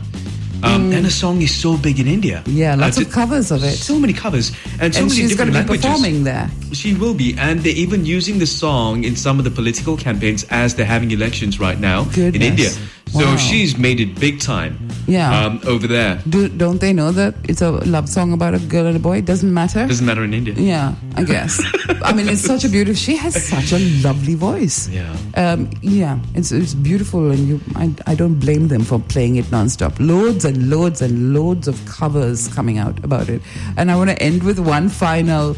Um, 0.62 0.92
And 0.92 1.06
the 1.06 1.12
song 1.12 1.42
is 1.42 1.56
so 1.56 1.78
big 1.78 2.02
in 2.02 2.08
India. 2.08 2.44
Mm. 2.46 2.52
yeah, 2.58 2.76
lots 2.76 2.98
Uh, 2.98 3.04
of 3.04 3.12
covers 3.12 3.50
of 3.50 3.64
it. 3.64 3.78
So 3.80 3.98
many 3.98 4.12
covers 4.12 4.52
and 4.82 4.94
so 4.94 5.00
and 5.00 5.08
many 5.10 5.22
she's 5.22 5.34
going 5.38 5.52
different 5.54 5.54
to 5.54 5.54
be 5.54 5.80
languages. 5.80 5.86
performing 5.86 6.24
there. 6.26 6.52
She 6.74 6.94
will 6.96 7.14
be, 7.14 7.34
and 7.40 7.64
they're 7.64 7.78
even 7.86 8.04
using 8.06 8.40
the 8.40 8.46
song 8.46 9.06
in 9.06 9.16
some 9.16 9.40
of 9.40 9.46
the 9.46 9.52
political 9.52 9.96
campaigns 9.96 10.44
as 10.52 10.76
they're 10.76 10.86
having 10.96 11.12
elections 11.12 11.62
right 11.62 11.80
now 11.80 12.02
in 12.14 12.34
Goodness. 12.34 12.78
India. 13.14 13.26
So 13.26 13.32
Wow. 13.32 13.38
she's 13.38 13.78
made 13.78 14.00
it 14.00 14.20
big 14.20 14.40
time. 14.40 14.78
Yeah. 15.08 15.46
Um, 15.46 15.60
over 15.66 15.88
there. 15.88 16.22
Do, 16.30 16.48
don't 16.50 16.80
they 16.80 16.94
know 16.94 17.12
that 17.12 17.34
it's 17.44 17.62
a 17.62 17.72
love 17.72 18.08
song 18.08 18.32
about 18.34 18.54
a 18.54 18.60
girl 18.60 18.86
and 18.86 18.96
a 18.96 19.00
boy? 19.00 19.18
It 19.18 19.26
doesn't 19.26 19.52
matter. 19.54 19.88
Doesn't 19.88 20.06
matter 20.06 20.24
in 20.24 20.34
India. 20.34 20.54
Yeah, 20.56 20.94
I 21.16 21.24
guess. 21.24 21.60
I 22.04 22.14
mean, 22.14 22.30
it's 22.30 22.42
such 22.42 22.64
a 22.64 22.70
beautiful. 22.70 22.96
She 22.96 23.16
has 23.18 23.34
such 23.50 23.72
a 23.74 23.80
lovely 24.04 24.36
voice. 24.36 24.88
Yeah. 24.90 25.16
Um, 25.36 25.70
yeah, 25.82 26.20
it's 26.36 26.52
it's 26.52 26.74
beautiful, 26.76 27.32
and 27.32 27.40
you, 27.48 27.60
I, 27.76 27.92
I 28.06 28.14
don't 28.16 28.36
blame 28.40 28.68
them 28.68 28.84
for 28.84 29.00
playing 29.00 29.38
it 29.38 29.46
nonstop. 29.46 29.98
Loads 30.00 30.46
and 30.46 30.70
loads 30.70 31.02
and 31.02 31.34
loads 31.34 31.68
of 31.68 31.84
covers 31.86 32.48
coming 32.54 32.78
out 32.78 33.04
about 33.04 33.30
it, 33.30 33.42
and 33.78 33.90
I 33.90 33.96
want 33.96 34.12
to 34.12 34.22
end 34.22 34.44
with 34.44 34.60
one 34.60 34.90
final 34.90 35.56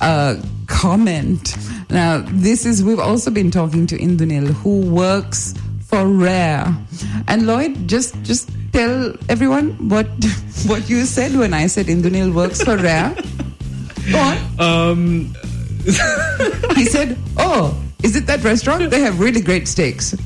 uh, 0.00 0.36
comment. 0.66 1.56
Now, 1.90 2.24
this 2.26 2.64
is 2.64 2.82
we've 2.82 2.98
also 2.98 3.30
been 3.30 3.50
talking 3.50 3.86
to 3.88 3.98
Indunil, 3.98 4.48
who 4.48 4.80
works 4.80 5.54
for 5.94 6.08
Rare, 6.10 6.74
and 7.28 7.46
Lloyd, 7.46 7.86
just 7.86 8.18
just 8.26 8.50
tell 8.74 9.14
everyone 9.28 9.70
what 9.88 10.10
what 10.66 10.90
you 10.90 11.04
said 11.06 11.36
when 11.38 11.54
I 11.54 11.68
said 11.70 11.86
Indunil 11.86 12.34
works 12.34 12.62
for 12.66 12.74
Rare. 12.76 13.14
Go 14.10 14.18
on. 14.18 14.36
Um, 14.58 15.00
He 16.74 16.84
said, 16.90 17.14
"Oh, 17.38 17.78
is 18.02 18.16
it 18.18 18.26
that 18.26 18.42
restaurant? 18.42 18.90
They 18.90 19.02
have 19.06 19.20
really 19.20 19.40
great 19.40 19.68
steaks. 19.70 20.16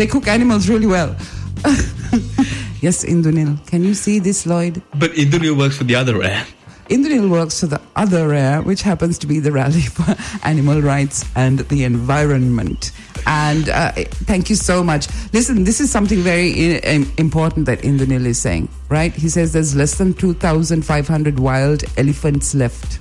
They 0.00 0.06
cook 0.06 0.24
animals 0.26 0.70
really 0.72 0.86
well." 0.88 1.12
yes, 2.80 3.04
Indunil. 3.04 3.60
Can 3.68 3.84
you 3.84 3.92
see 3.92 4.18
this, 4.24 4.46
Lloyd? 4.46 4.80
but 4.96 5.12
Indunil 5.12 5.52
works 5.58 5.76
for 5.76 5.84
the 5.84 5.96
other 6.00 6.22
air. 6.22 6.46
Indunil 6.88 7.28
works 7.28 7.60
for 7.60 7.66
the 7.66 7.80
other 7.96 8.28
rare, 8.28 8.62
which 8.62 8.82
happens 8.82 9.18
to 9.18 9.26
be 9.26 9.40
the 9.40 9.52
Rally 9.52 9.80
for 9.96 10.16
Animal 10.46 10.80
Rights 10.80 11.24
and 11.36 11.60
the 11.60 11.84
Environment. 11.84 12.92
And 13.26 13.68
uh, 13.68 13.92
thank 13.92 14.48
you 14.48 14.56
so 14.56 14.82
much. 14.82 15.06
Listen, 15.32 15.64
this 15.64 15.80
is 15.80 15.90
something 15.90 16.20
very 16.20 16.84
important 17.18 17.66
that 17.66 17.80
Indunil 17.80 18.24
is 18.24 18.38
saying, 18.40 18.68
right? 18.88 19.12
He 19.12 19.28
says 19.28 19.52
there's 19.52 19.76
less 19.76 19.96
than 19.98 20.14
2,500 20.14 21.38
wild 21.38 21.84
elephants 21.98 22.54
left. 22.54 23.00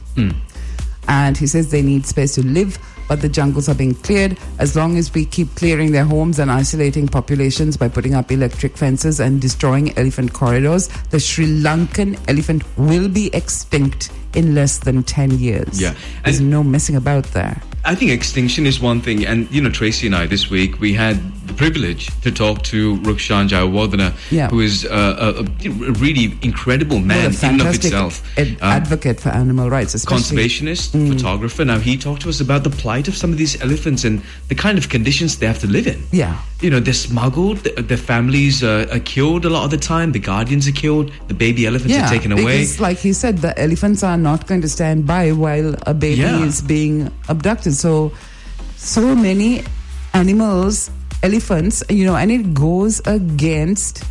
And 1.08 1.38
he 1.38 1.48
says 1.48 1.72
they 1.72 1.82
need 1.82 2.06
space 2.06 2.36
to 2.36 2.46
live, 2.46 2.78
but 3.08 3.22
the 3.22 3.30
jungles 3.30 3.70
are 3.70 3.76
being 3.76 3.96
cleared. 3.96 4.38
As 4.60 4.76
long 4.76 4.98
as 4.98 5.14
we 5.14 5.26
keep 5.26 5.54
clearing 5.56 5.92
their 5.92 6.06
homes 6.06 6.40
and 6.40 6.52
isolating 6.52 7.08
populations 7.08 7.78
by 7.78 7.88
putting 7.88 8.16
up 8.16 8.32
electric 8.32 8.78
fences 8.78 9.20
and 9.20 9.42
destroying 9.42 9.98
elephant 9.98 10.34
corridors, 10.34 10.88
the 11.10 11.20
Sri 11.20 11.46
Lankan 11.46 12.20
elephant 12.28 12.64
will 12.78 13.10
be 13.10 13.30
extinct 13.34 14.12
in 14.36 14.54
less 14.54 14.80
than 14.80 15.04
10 15.04 15.40
years. 15.40 15.82
Yeah. 15.82 15.96
There's 16.24 16.42
no 16.42 16.64
messing 16.64 16.96
about 16.96 17.26
there. 17.26 17.62
I 17.88 17.96
think 17.96 18.12
extinction 18.12 18.66
is 18.66 18.82
one 18.82 19.00
thing, 19.00 19.26
and 19.26 19.50
you 19.50 19.62
know, 19.62 19.70
Tracy 19.70 20.08
and 20.08 20.16
I 20.16 20.26
this 20.28 20.50
week 20.50 20.82
we 20.82 20.92
had 20.94 21.16
the 21.48 21.54
privilege 21.54 22.10
to 22.24 22.32
talk 22.32 22.62
to 22.64 22.98
Rukshan 22.98 23.48
Jayawardena, 23.48 24.12
Yeah. 24.30 24.50
who 24.50 24.60
is 24.60 24.84
uh, 24.84 25.34
a, 25.38 25.44
a 25.44 25.70
really 26.04 26.38
incredible 26.42 27.00
man 27.00 27.32
a 27.34 27.48
in 27.48 27.62
of 27.62 27.68
itself. 27.74 28.22
ad- 28.38 28.58
Um, 28.62 28.72
advocate 28.82 29.22
for 29.22 29.30
animal 29.30 29.70
rights, 29.70 29.94
especially. 29.96 30.18
conservationist, 30.38 30.92
photographer. 31.14 31.64
Now 31.64 31.80
he 31.80 31.96
talked 31.96 32.24
to 32.24 32.30
us 32.30 32.42
about 32.42 32.66
the 32.66 32.70
plight 32.72 33.08
of 33.08 33.16
some 33.16 33.32
of 33.32 33.38
these 33.38 33.56
elephants 33.62 34.04
and 34.04 34.22
the 34.50 34.56
kind 34.56 34.78
of 34.78 34.90
conditions 34.90 35.38
they 35.38 35.48
have 35.48 35.60
to 35.60 35.68
live 35.68 35.88
in. 35.88 36.04
Yeah. 36.12 36.36
You 36.62 36.70
know, 36.70 36.80
they're 36.80 36.94
smuggled. 36.94 37.64
th- 37.64 37.76
Their 37.76 37.98
families 37.98 38.64
uh, 38.64 38.88
are 38.92 39.00
killed 39.00 39.46
a 39.46 39.50
lot 39.50 39.66
of 39.66 39.72
the 39.72 39.78
time. 39.78 40.12
The 40.12 40.20
guardians 40.20 40.68
are 40.68 40.72
killed. 40.72 41.12
The 41.28 41.34
baby 41.36 41.66
elephants 41.68 41.96
are 41.96 42.10
taken 42.10 42.32
away. 42.32 42.60
Because, 42.62 42.80
like 42.80 42.98
he 42.98 43.14
said, 43.14 43.38
the 43.40 43.58
elephants 43.60 44.02
are 44.04 44.18
not 44.18 44.48
going 44.48 44.62
to 44.62 44.70
stand 44.70 45.06
by 45.06 45.32
while 45.34 45.76
a 45.86 45.94
baby 45.94 46.22
Yeah. 46.22 46.44
is 46.44 46.62
being 46.62 47.12
abducted. 47.30 47.76
So, 47.76 48.12
so 48.76 49.16
many 49.16 49.64
animals, 50.14 50.90
elephants, 51.24 51.84
you 51.90 52.06
know, 52.06 52.16
and 52.16 52.32
it 52.32 52.54
goes 52.54 53.02
against 53.06 54.04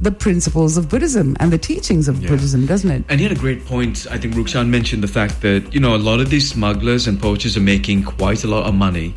the 0.00 0.10
principles 0.10 0.76
of 0.76 0.88
Buddhism 0.88 1.36
and 1.40 1.52
the 1.52 1.56
teachings 1.58 2.08
of 2.08 2.20
Buddhism, 2.20 2.66
doesn't 2.66 2.90
it? 2.90 3.04
And 3.08 3.20
he 3.20 3.26
had 3.26 3.34
a 3.34 3.40
great 3.40 3.64
point. 3.64 4.06
I 4.10 4.18
think 4.18 4.34
Rukshan 4.34 4.68
mentioned 4.68 5.02
the 5.02 5.08
fact 5.08 5.40
that, 5.42 5.72
you 5.72 5.80
know, 5.80 5.94
a 5.94 6.02
lot 6.10 6.20
of 6.20 6.28
these 6.30 6.48
smugglers 6.50 7.06
and 7.06 7.18
poachers 7.20 7.56
are 7.56 7.60
making 7.62 8.02
quite 8.02 8.44
a 8.44 8.48
lot 8.48 8.66
of 8.66 8.74
money. 8.74 9.14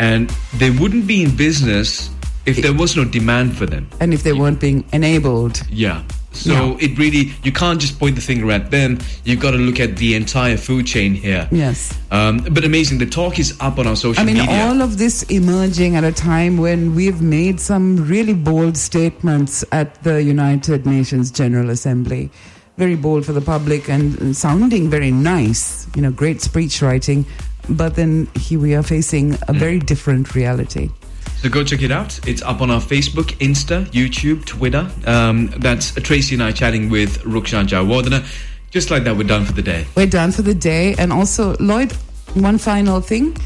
And 0.00 0.30
they 0.56 0.70
wouldn't 0.70 1.06
be 1.06 1.22
in 1.22 1.36
business 1.36 2.10
if 2.46 2.56
there 2.62 2.72
was 2.72 2.96
no 2.96 3.04
demand 3.04 3.56
for 3.56 3.66
them. 3.66 3.86
And 4.00 4.14
if 4.14 4.22
they 4.22 4.32
weren't 4.32 4.58
being 4.58 4.84
enabled. 4.92 5.62
Yeah. 5.68 6.02
So 6.32 6.78
it 6.80 6.96
really, 6.96 7.32
you 7.42 7.52
can't 7.52 7.80
just 7.80 7.98
point 7.98 8.14
the 8.14 8.22
finger 8.22 8.50
at 8.50 8.70
them. 8.70 8.98
You've 9.24 9.40
got 9.40 9.50
to 9.50 9.58
look 9.58 9.78
at 9.80 9.96
the 9.96 10.14
entire 10.14 10.56
food 10.56 10.86
chain 10.86 11.12
here. 11.12 11.48
Yes. 11.50 11.98
Um, 12.10 12.38
but 12.50 12.64
amazing. 12.64 12.98
The 12.98 13.06
talk 13.06 13.38
is 13.38 13.56
up 13.60 13.78
on 13.78 13.86
our 13.86 13.96
social 13.96 14.22
I 14.22 14.24
mean, 14.24 14.38
media. 14.38 14.66
all 14.66 14.80
of 14.80 14.96
this 14.96 15.22
emerging 15.24 15.96
at 15.96 16.04
a 16.04 16.12
time 16.12 16.56
when 16.56 16.94
we've 16.94 17.20
made 17.20 17.60
some 17.60 18.08
really 18.08 18.32
bold 18.32 18.76
statements 18.76 19.64
at 19.72 20.02
the 20.02 20.22
United 20.22 20.86
Nations 20.86 21.30
General 21.30 21.68
Assembly. 21.70 22.30
Very 22.78 22.96
bold 22.96 23.26
for 23.26 23.32
the 23.32 23.42
public 23.42 23.90
and 23.90 24.18
and 24.20 24.34
sounding 24.34 24.88
very 24.88 25.10
nice, 25.10 25.86
you 25.94 26.00
know, 26.00 26.10
great 26.10 26.40
speech 26.40 26.80
writing. 26.80 27.26
But 27.70 27.94
then 27.94 28.28
here 28.34 28.58
we 28.58 28.74
are 28.74 28.82
facing 28.82 29.36
a 29.48 29.52
very 29.52 29.78
different 29.78 30.34
reality. 30.34 30.90
So 31.38 31.48
go 31.48 31.64
check 31.64 31.82
it 31.82 31.90
out. 31.90 32.20
It's 32.28 32.42
up 32.42 32.60
on 32.60 32.70
our 32.70 32.80
Facebook, 32.80 33.32
Insta, 33.38 33.86
YouTube, 33.86 34.44
Twitter. 34.44 34.90
Um, 35.06 35.46
that's 35.58 35.92
Tracy 35.92 36.34
and 36.34 36.42
I 36.42 36.52
chatting 36.52 36.90
with 36.90 37.22
Rukshan 37.22 37.66
Jayawardena. 37.66 38.26
Just 38.70 38.90
like 38.90 39.04
that, 39.04 39.16
we're 39.16 39.26
done 39.26 39.44
for 39.44 39.52
the 39.52 39.62
day. 39.62 39.86
We're 39.96 40.06
done 40.06 40.32
for 40.32 40.42
the 40.42 40.54
day. 40.54 40.94
And 40.98 41.12
also, 41.12 41.56
Lloyd, 41.58 41.92
one 42.34 42.58
final 42.58 43.00
thing. 43.00 43.36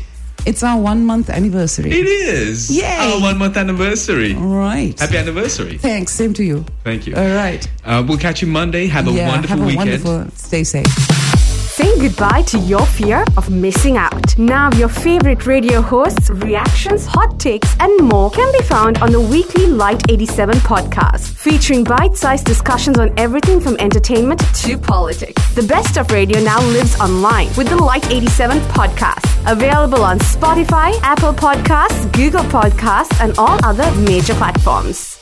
It's 0.46 0.62
our 0.62 0.78
one 0.78 1.06
month 1.06 1.30
anniversary. 1.30 1.90
It 1.90 2.06
is. 2.06 2.76
Yay. 2.76 2.84
Our 2.84 3.20
one 3.20 3.38
month 3.38 3.56
anniversary. 3.56 4.34
All 4.34 4.42
right. 4.42 4.98
Happy 4.98 5.16
anniversary. 5.16 5.78
Thanks. 5.78 6.12
Same 6.12 6.34
to 6.34 6.44
you. 6.44 6.66
Thank 6.82 7.06
you. 7.06 7.14
All 7.14 7.34
right. 7.34 7.66
Uh, 7.84 8.04
we'll 8.06 8.18
catch 8.18 8.42
you 8.42 8.48
Monday. 8.48 8.86
Have 8.88 9.08
a 9.08 9.12
yeah, 9.12 9.28
wonderful 9.28 9.56
have 9.56 9.64
a 9.64 9.68
weekend. 9.68 10.04
wonderful. 10.04 10.36
Stay 10.36 10.64
safe. 10.64 11.13
Say 11.76 11.98
goodbye 11.98 12.42
to 12.42 12.58
your 12.58 12.86
fear 12.86 13.24
of 13.36 13.50
missing 13.50 13.96
out. 13.96 14.38
Now, 14.38 14.70
your 14.74 14.88
favorite 14.88 15.44
radio 15.44 15.82
hosts, 15.82 16.30
reactions, 16.30 17.04
hot 17.04 17.40
takes, 17.40 17.74
and 17.80 18.00
more 18.00 18.30
can 18.30 18.52
be 18.52 18.62
found 18.62 18.98
on 18.98 19.10
the 19.10 19.20
weekly 19.20 19.66
Lite 19.66 20.08
87 20.08 20.54
podcast, 20.58 21.34
featuring 21.34 21.82
bite 21.82 22.16
sized 22.16 22.46
discussions 22.46 22.96
on 22.96 23.12
everything 23.18 23.58
from 23.58 23.76
entertainment 23.80 24.40
to 24.62 24.78
politics. 24.78 25.52
The 25.56 25.64
best 25.64 25.96
of 25.96 26.12
radio 26.12 26.40
now 26.40 26.62
lives 26.62 26.94
online 27.00 27.48
with 27.56 27.68
the 27.68 27.82
Lite 27.82 28.08
87 28.08 28.58
podcast, 28.78 29.26
available 29.50 30.04
on 30.04 30.20
Spotify, 30.20 30.96
Apple 31.02 31.32
Podcasts, 31.32 32.06
Google 32.12 32.44
Podcasts, 32.44 33.20
and 33.20 33.36
all 33.36 33.58
other 33.64 33.90
major 34.02 34.34
platforms. 34.34 35.13